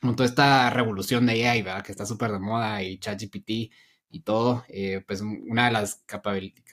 [0.00, 1.84] con toda esta revolución de AI, ¿verdad?
[1.84, 3.72] Que está súper de moda y ChatGPT
[4.10, 6.04] y todo, eh, pues una de las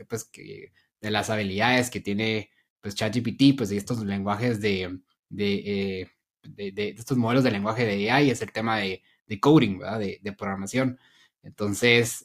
[0.09, 2.49] pues, que, de las habilidades que tiene
[2.81, 4.99] pues ChatGPT, pues de estos lenguajes de,
[5.29, 6.09] de,
[6.43, 9.03] de, estos modelos de lenguaje de AI es el tema de,
[9.41, 9.99] coding, ¿verdad?
[9.99, 10.97] De, programación.
[11.43, 12.23] Entonces,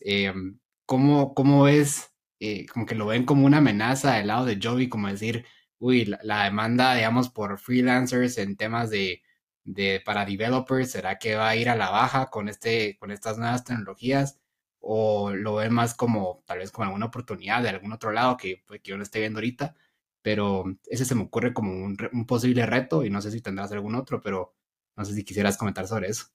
[0.87, 4.89] ¿cómo, cómo es, eh, como que lo ven como una amenaza del lado de Joby,
[4.89, 5.45] como decir,
[5.79, 9.22] uy, la, demanda, digamos, por freelancers en temas de,
[9.64, 13.39] de, para developers, ¿será que va a ir a la baja con, este, con estas
[13.39, 14.38] nuevas tecnologías?
[14.81, 18.62] ¿O lo ven más como, tal vez como alguna oportunidad de algún otro lado que,
[18.66, 19.74] pues, que yo no esté viendo ahorita?
[20.22, 23.72] Pero ese se me ocurre como un, un posible reto y no sé si tendrás
[23.72, 24.55] algún otro, pero
[24.97, 26.26] no sé si quisieras comentar sobre eso.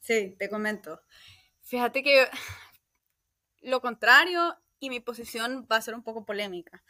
[0.00, 1.00] Sí, te comento.
[1.62, 2.28] Fíjate que
[3.62, 6.82] lo contrario y mi posición va a ser un poco polémica.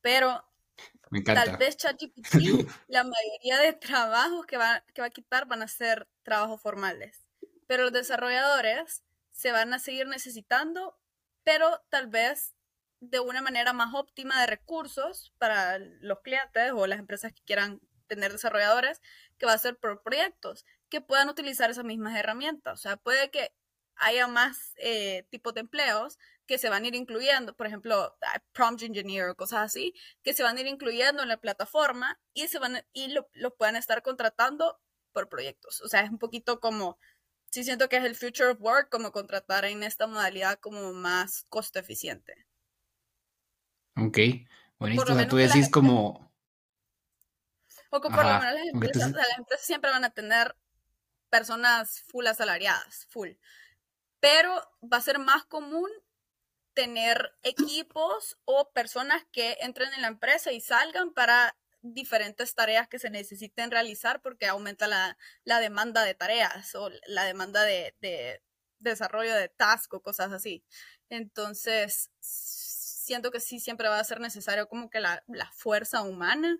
[0.00, 0.44] Pero
[1.24, 2.34] tal vez ChatGPT,
[2.88, 7.20] la mayoría de trabajos que va, que va a quitar van a ser trabajos formales.
[7.66, 9.02] Pero los desarrolladores
[9.34, 10.96] se van a seguir necesitando,
[11.42, 12.54] pero tal vez
[13.00, 17.80] de una manera más óptima de recursos para los clientes o las empresas que quieran
[18.06, 19.02] tener desarrolladores,
[19.36, 22.74] que va a ser por proyectos, que puedan utilizar esas mismas herramientas.
[22.74, 23.52] O sea, puede que
[23.96, 28.16] haya más eh, tipos de empleos que se van a ir incluyendo, por ejemplo,
[28.52, 32.48] prompt engineer o cosas así, que se van a ir incluyendo en la plataforma y,
[32.48, 34.80] se van, y lo, lo puedan estar contratando
[35.12, 35.80] por proyectos.
[35.80, 36.98] O sea, es un poquito como,
[37.54, 41.44] sí siento que es el future of work, como contratar en esta modalidad como más
[41.48, 42.46] costo eficiente.
[43.96, 44.18] Ok,
[44.78, 45.26] buenísimo.
[45.28, 46.32] Tú decís como...
[47.90, 50.56] O como por lo menos las empresas, las empresas siempre van a tener
[51.30, 53.30] personas full asalariadas, full
[54.24, 55.90] pero va a ser más común
[56.72, 61.54] tener equipos o personas que entren en la empresa y salgan para
[61.84, 65.16] diferentes tareas que se necesiten realizar porque aumenta la,
[65.60, 67.94] demanda de tareas o la demanda de,
[68.78, 70.64] desarrollo de task o cosas así.
[71.10, 75.22] Entonces, siento que sí siempre va a ser necesario como que la,
[75.54, 76.58] fuerza humana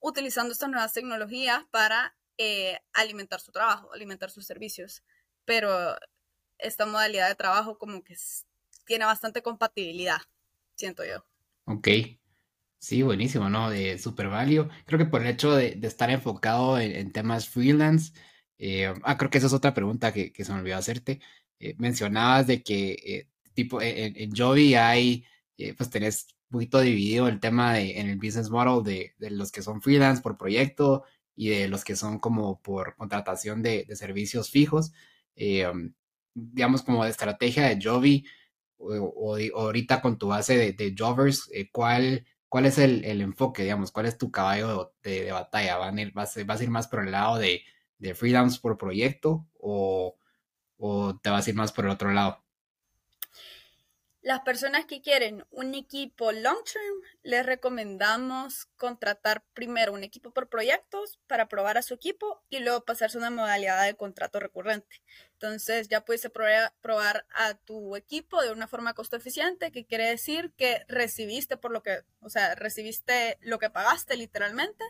[0.00, 5.02] utilizando estas nuevas tecnologías para eh, alimentar su trabajo, alimentar sus servicios.
[5.44, 5.96] Pero
[6.58, 8.16] esta modalidad de trabajo como que
[8.86, 10.22] tiene bastante compatibilidad,
[10.76, 11.24] siento yo.
[11.66, 11.88] Ok.
[12.82, 13.70] Sí, buenísimo, ¿no?
[13.70, 14.68] De super value.
[14.86, 18.12] Creo que por el hecho de, estar enfocado en, temas freelance,
[18.58, 21.20] eh, ah, creo que esa es otra pregunta que, se me olvidó hacerte.
[21.60, 25.24] Eh, mencionabas de que, eh, tipo, en, en Jovi hay,
[25.76, 29.52] pues tenés un poquito dividido el tema de, en el business model de, de, los
[29.52, 31.04] que son freelance por proyecto
[31.36, 34.92] y de los que son como por contratación de, de servicios fijos
[36.34, 38.24] digamos, como de estrategia de Jovi
[38.78, 43.92] o, ahorita con tu base de, de Jovers, eh, ¿cuál, ¿cuál es el, enfoque, digamos?
[43.92, 45.78] ¿Cuál es tu caballo de, batalla?
[45.78, 47.62] ¿Van a ir, vas, a ir más por el lado de,
[47.96, 50.18] de freelance por proyecto o,
[51.22, 52.41] te vas a ir más por el otro lado?
[54.22, 60.48] Las personas que quieren un equipo long term, les recomendamos contratar primero un equipo por
[60.48, 65.02] proyectos para probar a su equipo y luego pasarse a una modalidad de contrato recurrente.
[65.32, 70.52] Entonces ya puedes probar a tu equipo de una forma costo eficiente, que quiere decir
[70.56, 74.84] que recibiste por lo que, o sea, recibiste lo que pagaste literalmente.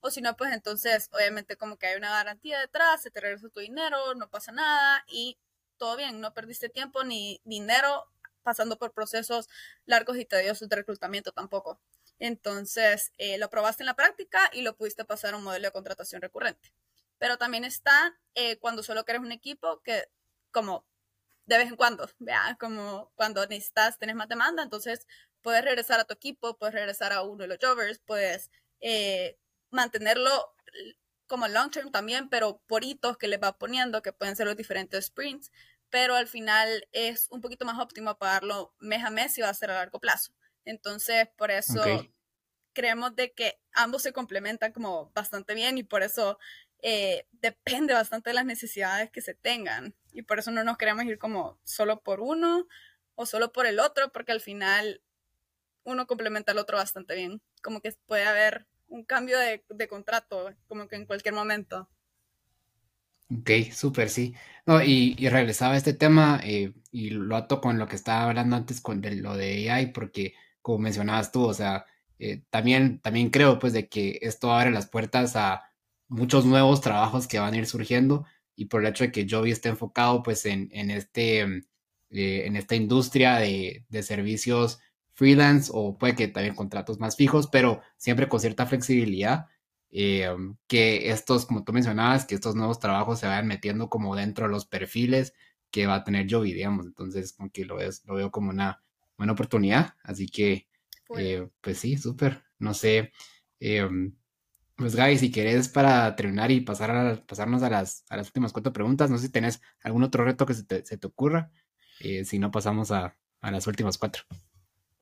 [0.00, 3.48] O si no, pues entonces obviamente como que hay una garantía detrás, se te regresa
[3.50, 5.38] tu dinero, no pasa nada y
[5.76, 8.10] todo bien, no perdiste tiempo ni dinero
[8.44, 9.48] pasando por procesos
[9.86, 11.80] largos y tediosos de reclutamiento tampoco.
[12.20, 15.72] Entonces, eh, lo probaste en la práctica y lo pudiste pasar a un modelo de
[15.72, 16.72] contratación recurrente.
[17.18, 20.08] Pero también está eh, cuando solo quieres un equipo que,
[20.52, 20.86] como
[21.46, 25.06] de vez en cuando, vea, como cuando necesitas, tenés más demanda, entonces
[25.42, 29.38] puedes regresar a tu equipo, puedes regresar a uno de los jovers, puedes eh,
[29.70, 30.54] mantenerlo
[31.26, 34.56] como long term también, pero por hitos que le va poniendo, que pueden ser los
[34.56, 35.50] diferentes sprints,
[35.94, 39.54] pero al final es un poquito más óptimo pagarlo mes a mes y va a
[39.54, 40.32] ser a largo plazo.
[40.64, 41.84] Entonces, por eso
[42.72, 46.36] creemos de que ambos se complementan como bastante bien y por eso
[46.82, 49.94] eh, depende bastante de las necesidades que se tengan.
[50.10, 52.66] Y por eso no nos queremos ir como solo por uno
[53.14, 55.00] o solo por el otro, porque al final
[55.84, 57.40] uno complementa al otro bastante bien.
[57.62, 61.88] Como que puede haber un cambio de, de contrato, como que en cualquier momento.
[63.30, 64.34] Ok, súper, sí.
[64.66, 68.24] No, y, y regresaba a este tema eh, y lo ato con lo que estaba
[68.28, 71.84] hablando antes con de lo de AI, porque como mencionabas tú, o sea,
[72.18, 75.62] eh, también, también creo pues de que esto abre las puertas a
[76.08, 78.24] muchos nuevos trabajos que van a ir surgiendo
[78.56, 82.56] y por el hecho de que Joby esté enfocado pues en, en este, eh, en
[82.56, 84.80] esta industria de, de servicios
[85.14, 89.46] freelance o puede que también contratos más fijos, pero siempre con cierta flexibilidad
[89.96, 90.28] eh,
[90.66, 94.50] que estos, como tú mencionabas, que estos nuevos trabajos se vayan metiendo como dentro de
[94.50, 95.34] los perfiles
[95.70, 96.86] que va a tener Jovi, digamos.
[96.86, 98.82] Entonces, como que lo, lo veo como una
[99.16, 99.94] buena oportunidad.
[100.02, 100.66] Así que,
[101.16, 102.42] eh, pues sí, súper.
[102.58, 103.12] No sé.
[103.60, 103.88] Eh,
[104.74, 108.52] pues Gaby, si querés para terminar y pasar a, pasarnos a las, a las últimas
[108.52, 111.52] cuatro preguntas, no sé si tenés algún otro reto que se te, se te ocurra.
[112.00, 114.24] si no, pasamos a, a las últimas cuatro.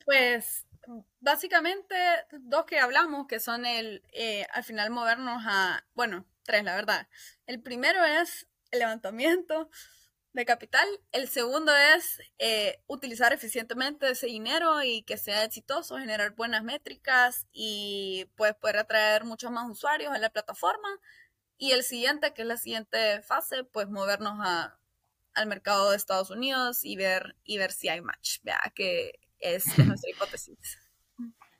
[0.05, 0.66] Pues
[1.20, 1.95] básicamente
[2.30, 7.09] dos que hablamos, que son el, eh, al final movernos a, bueno, tres, la verdad.
[7.47, 9.70] El primero es el levantamiento
[10.33, 10.87] de capital.
[11.12, 17.47] El segundo es eh, utilizar eficientemente ese dinero y que sea exitoso, generar buenas métricas
[17.53, 20.89] y pues poder atraer muchos más usuarios a la plataforma.
[21.59, 24.78] Y el siguiente, que es la siguiente fase, pues movernos a,
[25.35, 28.39] al mercado de Estados Unidos y ver, y ver si hay match.
[28.43, 30.57] Vea que es, nuestra hipótesis.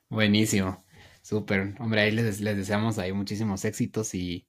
[0.09, 0.83] Buenísimo,
[1.21, 1.75] súper.
[1.79, 4.47] Hombre, ahí les, les, deseamos ahí muchísimos éxitos y,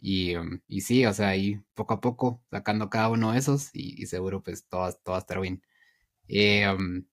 [0.00, 3.70] y, um, y, sí, o sea, ahí poco a poco sacando cada uno de esos
[3.72, 5.62] y, seguro pues va a estar bien.
[6.28, 7.04] Eh, um,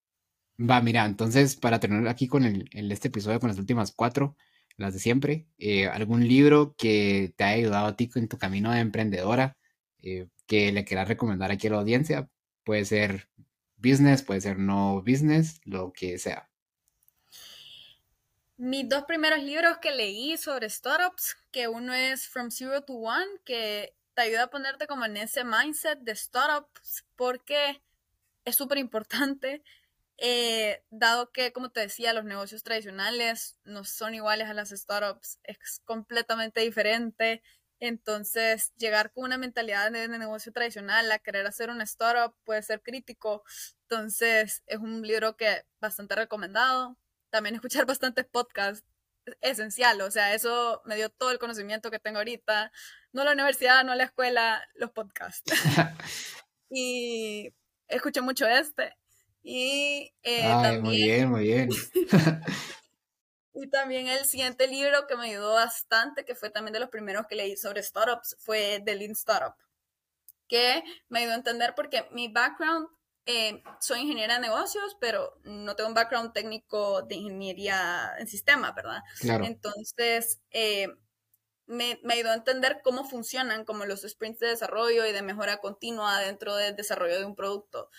[0.60, 4.36] va, mira, entonces para terminar aquí con el, el, este episodio con las últimas cuatro,
[4.78, 8.72] las de siempre, eh, ¿algún libro que te haya ayudado a ti en tu camino
[8.72, 9.58] de emprendedora
[10.02, 12.30] eh, que le quieras recomendar aquí a la audiencia?
[12.64, 13.30] Puede ser
[13.82, 16.50] business, puede ser no business, lo que sea.
[18.58, 23.40] Mis dos primeros libros que leí sobre startups, que uno es From Zero to One,
[23.44, 27.82] que te ayuda a ponerte como en ese mindset de startups, porque
[28.46, 29.64] es súper importante,
[30.18, 35.40] eh, dado que, como te decía, los negocios tradicionales no son iguales a las startups,
[35.44, 37.42] es completamente diferente.
[37.82, 42.84] Entonces, llegar con una mentalidad de, negocio tradicional a querer hacer una startup puede ser
[42.84, 43.44] crítico.
[43.90, 46.96] Entonces, es un libro que bastante recomendado.
[47.32, 48.86] También escuchar bastantes podcasts
[49.42, 52.72] esencial, o sea, eso me dio todo el conocimiento que tengo ahorita,
[53.14, 55.52] no la universidad, no la escuela, los podcasts.
[56.70, 57.52] y
[57.88, 58.96] escuché mucho este.
[59.44, 60.82] Y eh, también...
[60.84, 61.70] muy bien, muy bien.
[63.54, 67.28] Y también el siguiente libro que me ayudó bastante, que fue también de los primeros
[67.28, 69.56] que leí sobre startups, fue The Lean Startup,
[70.48, 72.88] que me ayudó a entender porque mi background,
[73.26, 78.74] eh, soy ingeniera de negocios, pero no tengo un background técnico de ingeniería en sistemas,
[78.74, 79.02] ¿verdad?
[79.22, 80.88] Entonces, eh,
[81.66, 85.58] me, me, ayudó a entender cómo funcionan como los sprints de desarrollo y de mejora
[85.58, 87.90] continua dentro del desarrollo de un producto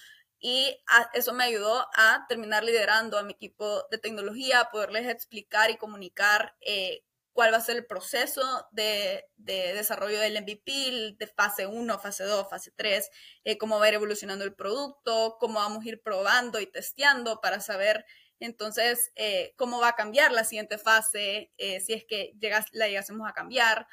[0.45, 0.77] y
[1.15, 5.77] eso me ayudó a terminar liderando a mi equipo de tecnología, a poderles explicar y
[5.77, 11.69] comunicar eh, cuál va a ser el proceso de, de, desarrollo del MVP, de fase
[11.69, 13.09] 1, fase 2, fase 3,
[13.45, 17.41] eh, cómo va a ir evolucionando el producto, cómo vamos a ir probando y testeando
[17.41, 18.05] para saber
[18.41, 23.29] entonces eh, cómo va a cambiar la siguiente fase, si es que llegas, la llegásemos
[23.29, 23.87] a cambiar.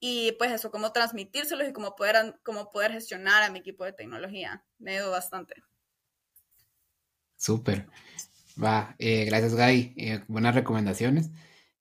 [0.00, 3.92] Y pues eso, cómo transmitírselos y cómo poder, cómo poder gestionar a mi equipo de
[3.92, 4.64] tecnología.
[4.78, 5.54] Me ayudó bastante.
[7.36, 7.86] Súper.
[8.62, 9.94] Va, eh, gracias Gaby.
[9.96, 11.30] Eh, buenas recomendaciones.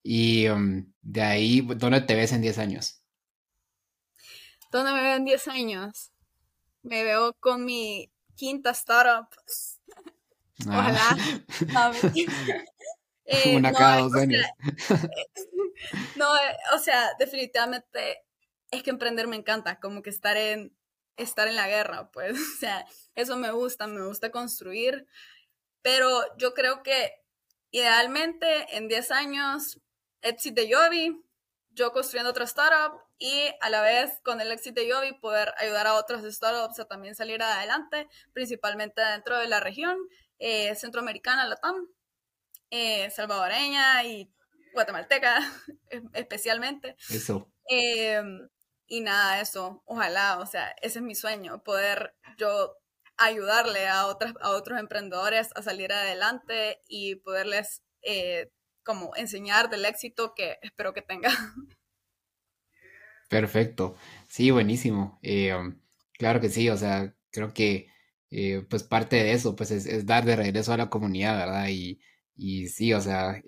[0.03, 3.01] Y um, de ahí, ¿dónde te ves en 10 años?
[4.71, 6.11] ¿Dónde me veo en 10 años?
[6.83, 9.27] Me veo con mi quinta startup.
[10.67, 10.79] Ah.
[10.79, 11.17] Ojalá.
[13.31, 14.43] Eh, Una cada dos años.
[16.15, 16.27] no,
[16.73, 18.23] o sea, definitivamente
[18.71, 20.75] es que emprender me encanta, como que estar en,
[21.15, 25.05] estar en la guerra, pues, o sea, eso me gusta, me gusta construir,
[25.83, 27.21] pero yo creo que
[27.69, 29.79] idealmente en 10 años,
[30.23, 31.23] exit de Yobi,
[31.69, 35.85] yo construyendo otra startup y a la vez con el éxito de Yobi poder ayudar
[35.85, 39.97] a otras startups a también salir adelante, principalmente dentro de la región
[40.39, 41.87] eh, centroamericana, Latam,
[42.71, 44.31] eh, salvadoreña y
[44.73, 45.39] guatemalteca
[46.13, 46.95] especialmente.
[47.09, 47.51] Eso.
[47.67, 48.47] Em,
[48.87, 52.75] y nada, eso, ojalá, o sea, ese es mi sueño, poder yo
[53.17, 58.49] ayudarle a, otras, a otros emprendedores a salir adelante y poderles eh,
[58.83, 61.29] como enseñar del éxito que espero que tenga.
[63.29, 63.95] Perfecto,
[64.27, 65.19] sí, buenísimo.
[65.21, 65.79] Eh, um,
[66.13, 67.87] claro que sí, o sea, creo que
[68.31, 71.67] eh, pues parte de eso, pues es, dar de regreso a la comunidad, ¿verdad?
[71.69, 72.01] Y,
[72.39, 73.41] y sí, o sea,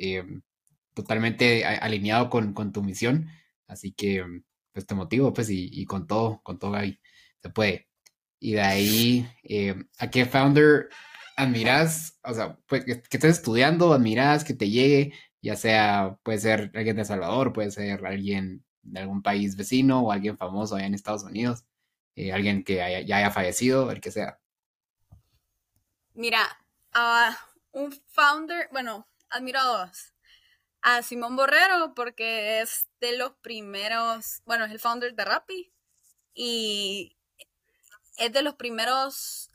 [0.93, 3.29] totalmente alineado con, con, tu misión,
[3.67, 4.23] así que
[4.73, 6.99] pues te motivo, pues, y, y con todo, con todo ahí,
[7.41, 7.87] se puede.
[8.39, 10.89] Y de ahí, eh, ¿a qué founder
[11.37, 12.19] admiras?
[12.23, 16.95] O sea, pues, que, estés estudiando, admiras, que te llegue, ya sea, puede ser alguien
[16.95, 21.23] de Salvador, puede ser alguien de algún país vecino o alguien famoso allá en Estados
[21.23, 21.65] Unidos,
[22.15, 22.75] eh, alguien que
[23.05, 24.39] ya haya fallecido, el que sea.
[26.13, 26.41] Mira,
[26.93, 27.37] a
[27.71, 29.91] un founder, bueno, admiro a
[30.83, 35.71] a Simón Borrero porque es de los primeros, bueno, es el founder de Rappi
[36.33, 37.15] y
[38.17, 39.50] es de los primeros,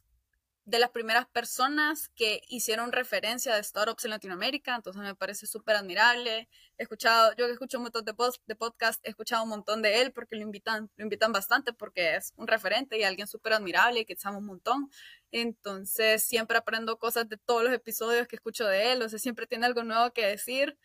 [0.67, 5.77] de las primeras personas que hicieron referencia de startups en Latinoamérica, entonces me parece súper
[5.77, 6.49] admirable.
[6.77, 8.57] He escuchado, yo que escucho un montón de, post, de
[9.05, 12.49] he escuchado un montón de él porque lo invitan, lo invitan bastante porque es un
[12.49, 14.91] referente y alguien súper admirable y que estamos un montón.
[15.31, 19.47] Entonces siempre aprendo cosas de todos los episodios que escucho de él, o sea, siempre
[19.47, 20.77] tiene algo nuevo que decir.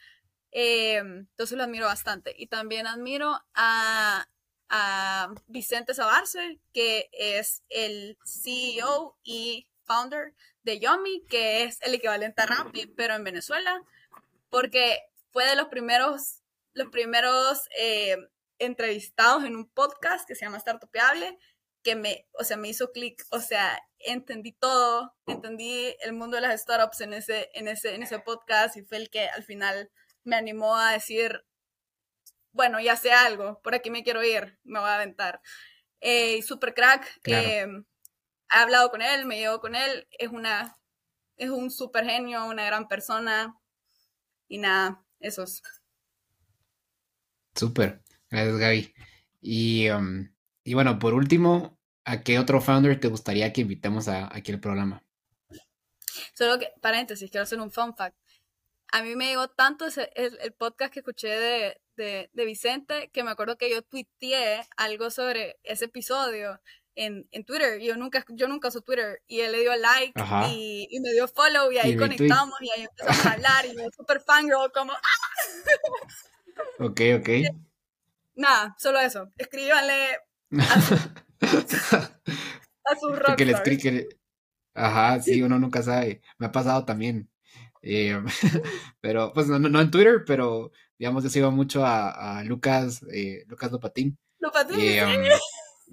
[0.52, 2.36] Em, entonces lo admiro bastante.
[2.38, 4.28] Y también admiro a,
[4.70, 10.34] a Vicente Sabarce, que es el CEO y founder
[10.64, 13.84] de Yomi, que es el equivalente a Rappi, pero en Venezuela,
[14.50, 15.00] porque
[15.32, 16.42] fue de los primeros,
[16.74, 18.16] los primeros eh,
[18.58, 21.38] entrevistados en un podcast que se llama Startupiable,
[21.84, 26.42] que me, o sea, me hizo clic, o sea, entendí todo, entendí el mundo de
[26.42, 29.92] las startups en ese, en ese, en ese podcast y fue el que al final
[30.24, 31.44] me animó a decir,
[32.54, 35.42] bueno, ya sé algo, por aquí me quiero ir, me voy a aventar.
[36.00, 37.20] Eh, super crack,
[38.52, 40.78] he hablado con él, me llevo con él, es una,
[41.38, 43.58] es un super genio, una gran persona,
[44.48, 45.62] y nada, esos.
[47.56, 48.94] Súper, gracias Gaby.
[49.42, 50.30] Y, um,
[50.64, 54.60] y bueno, por último, ¿a qué otro founder te gustaría que invitemos a, aquí al
[54.60, 55.04] programa?
[56.34, 58.16] Solo que, paréntesis, quiero hacer un fun fact
[58.92, 61.82] a mí me llegó tanto ese, el, podcast que escuché de,
[62.34, 66.60] de, Vicente que me acuerdo que yo tuiteé algo sobre ese episodio
[66.96, 67.80] en, en Twitter.
[67.82, 69.22] Yo nunca, yo nunca uso Twitter.
[69.28, 70.14] Y él le dio like
[70.50, 73.90] y, y, me dio follow y ahí conectamos y ahí empezamos a hablar y yo
[73.96, 74.94] súper fangirl como...
[76.80, 77.30] ok, ok.
[78.36, 79.30] Nada, solo eso.
[79.38, 80.18] Escríbanle
[80.60, 80.96] a, su,
[82.86, 84.08] a sus rockstars.
[84.74, 86.22] Ajá, sí, uno nunca sabe.
[86.38, 87.30] Me ha pasado también.
[87.82, 88.20] Eh,
[89.02, 93.72] pero, pues no, no, en Twitter, pero digamos, yo sigo mucho a, Lucas, eh, Lucas
[93.72, 94.18] Lopatín.
[94.40, 94.78] Lopatín.
[94.78, 95.24] Um,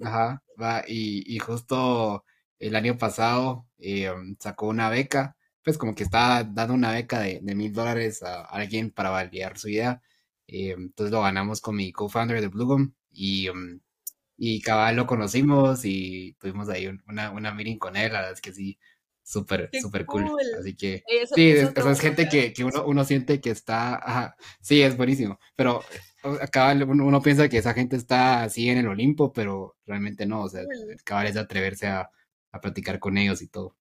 [0.03, 2.25] ajá, va, y, y, justo
[2.59, 7.21] el año pasado eh, um, sacó una beca, pues como que estaba dando una beca
[7.21, 10.01] de mil dólares a alguien para validar su idea.
[10.47, 13.79] entonces lo ganamos con mi co-founder de Bluegum y, um,
[14.37, 18.41] y cabal lo conocimos y tuvimos ahí una, una meeting con él, la verdad es
[18.41, 18.79] que sí,
[19.29, 20.25] súper, súper cool.
[20.59, 24.97] Así que, sí, es, es gente que, que uno, uno, siente que está, sí, es
[24.97, 25.83] buenísimo, pero
[26.41, 30.49] acá uno, piensa que esa gente está así en el Olimpo, pero realmente no, o
[30.49, 30.63] sea,
[31.03, 32.09] cabal es de atreverse a,
[32.51, 33.75] a platicar con ellos y todo.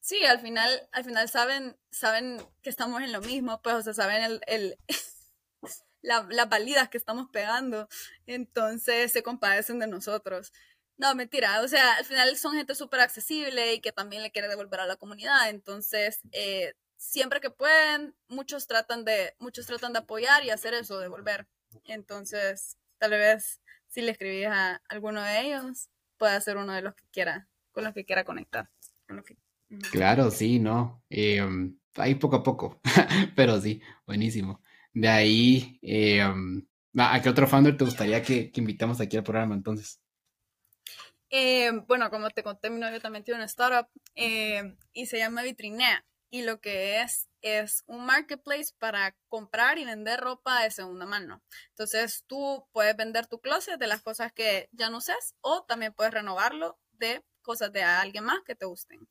[0.00, 3.94] Sí, al final, al final saben, saben que estamos en lo mismo, pues, o sea,
[3.94, 4.78] saben el, el
[6.02, 7.88] la, las palidas que estamos pegando,
[8.26, 10.52] entonces se compadecen de nosotros.
[10.96, 11.60] No, mentira.
[11.62, 14.86] O sea, al final son gente súper accesible y que también le quiere devolver a
[14.86, 15.50] la comunidad.
[15.50, 16.74] Entonces, eh,
[17.04, 21.46] siempre que pueden, muchos tratan de, muchos tratan de apoyar y hacer eso, devolver.
[21.84, 26.94] Entonces, tal vez si le escribís a alguno de ellos, puede ser uno de los
[26.94, 28.70] que quiera, con los que quiera conectar.
[29.06, 29.36] Con los que...
[29.90, 31.02] Claro, sí, ¿no?
[31.10, 32.80] Em, ahí poco a poco,
[33.36, 34.62] pero sí, buenísimo.
[34.92, 39.54] De ahí, em, ¿a qué otro founder te gustaría que, que invitamos aquí al programa
[39.54, 40.00] entonces?
[41.30, 45.42] Eh, bueno, como te conté, mi novio también tiene una startup eh, y se llama
[45.42, 46.04] Vitrinea.
[46.34, 51.44] Y lo que es, es un marketplace para comprar y vender ropa de segunda mano.
[51.68, 55.92] Entonces tú puedes vender tu closet de las cosas que ya no usas o también
[55.92, 59.08] puedes renovarlo de cosas de alguien más que te gusten.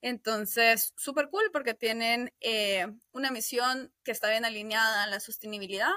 [0.00, 5.90] Entonces, súper cool porque tienen eh, una misión que está bien alineada a la sostenibilidad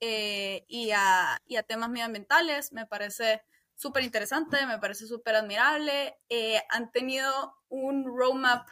[0.00, 2.72] y, a, y a temas medioambientales.
[2.72, 3.42] Me parece
[3.74, 6.16] súper interesante, me parece súper admirable.
[6.30, 8.66] Eh, han tenido un roadmap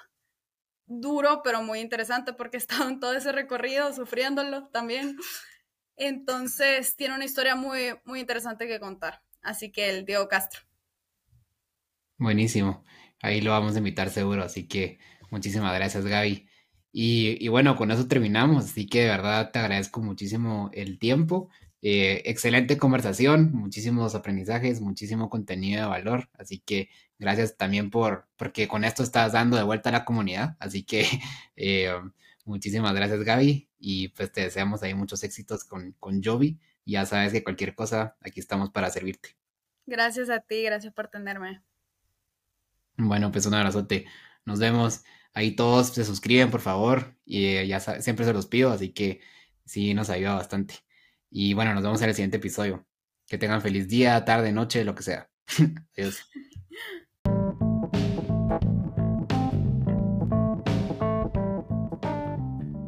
[0.86, 5.16] duro, pero muy interesante porque he en todo ese recorrido sufriéndolo también.
[5.96, 9.22] Entonces, tiene una historia muy, muy interesante que contar.
[9.42, 10.62] Así que el Diego Castro.
[12.18, 12.84] Buenísimo.
[13.22, 14.42] Ahí lo vamos a invitar seguro.
[14.42, 14.98] Así que
[15.30, 16.48] muchísimas gracias, Gaby.
[16.92, 18.64] Y, y bueno, con eso terminamos.
[18.64, 21.50] Así que de verdad te agradezco muchísimo el tiempo.
[21.86, 28.68] Eh, excelente conversación, muchísimos aprendizajes, muchísimo contenido de valor, así que gracias también por, porque
[28.68, 31.06] con esto estás dando de vuelta a la comunidad, así que
[31.56, 31.92] eh,
[32.44, 37.32] muchísimas gracias Gaby y pues te deseamos ahí muchos éxitos con, con Jovi, ya sabes
[37.32, 39.36] que cualquier cosa, aquí estamos para servirte.
[39.86, 41.62] Gracias a ti, gracias por tenerme.
[42.96, 44.06] Bueno, pues un abrazote,
[44.44, 45.04] nos vemos,
[45.34, 49.20] ahí todos se suscriben por favor y eh, ya siempre se los pido, así que
[49.64, 50.74] sí nos ayuda bastante.
[51.30, 52.86] Y bueno, nos vemos en el siguiente episodio.
[53.26, 55.30] Que tengan feliz día, tarde, noche, lo que sea.
[55.96, 56.30] Adiós.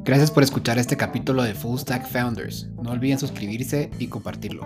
[0.07, 2.69] Gracias por escuchar este capítulo de Full Stack Founders.
[2.81, 4.65] No olviden suscribirse y compartirlo.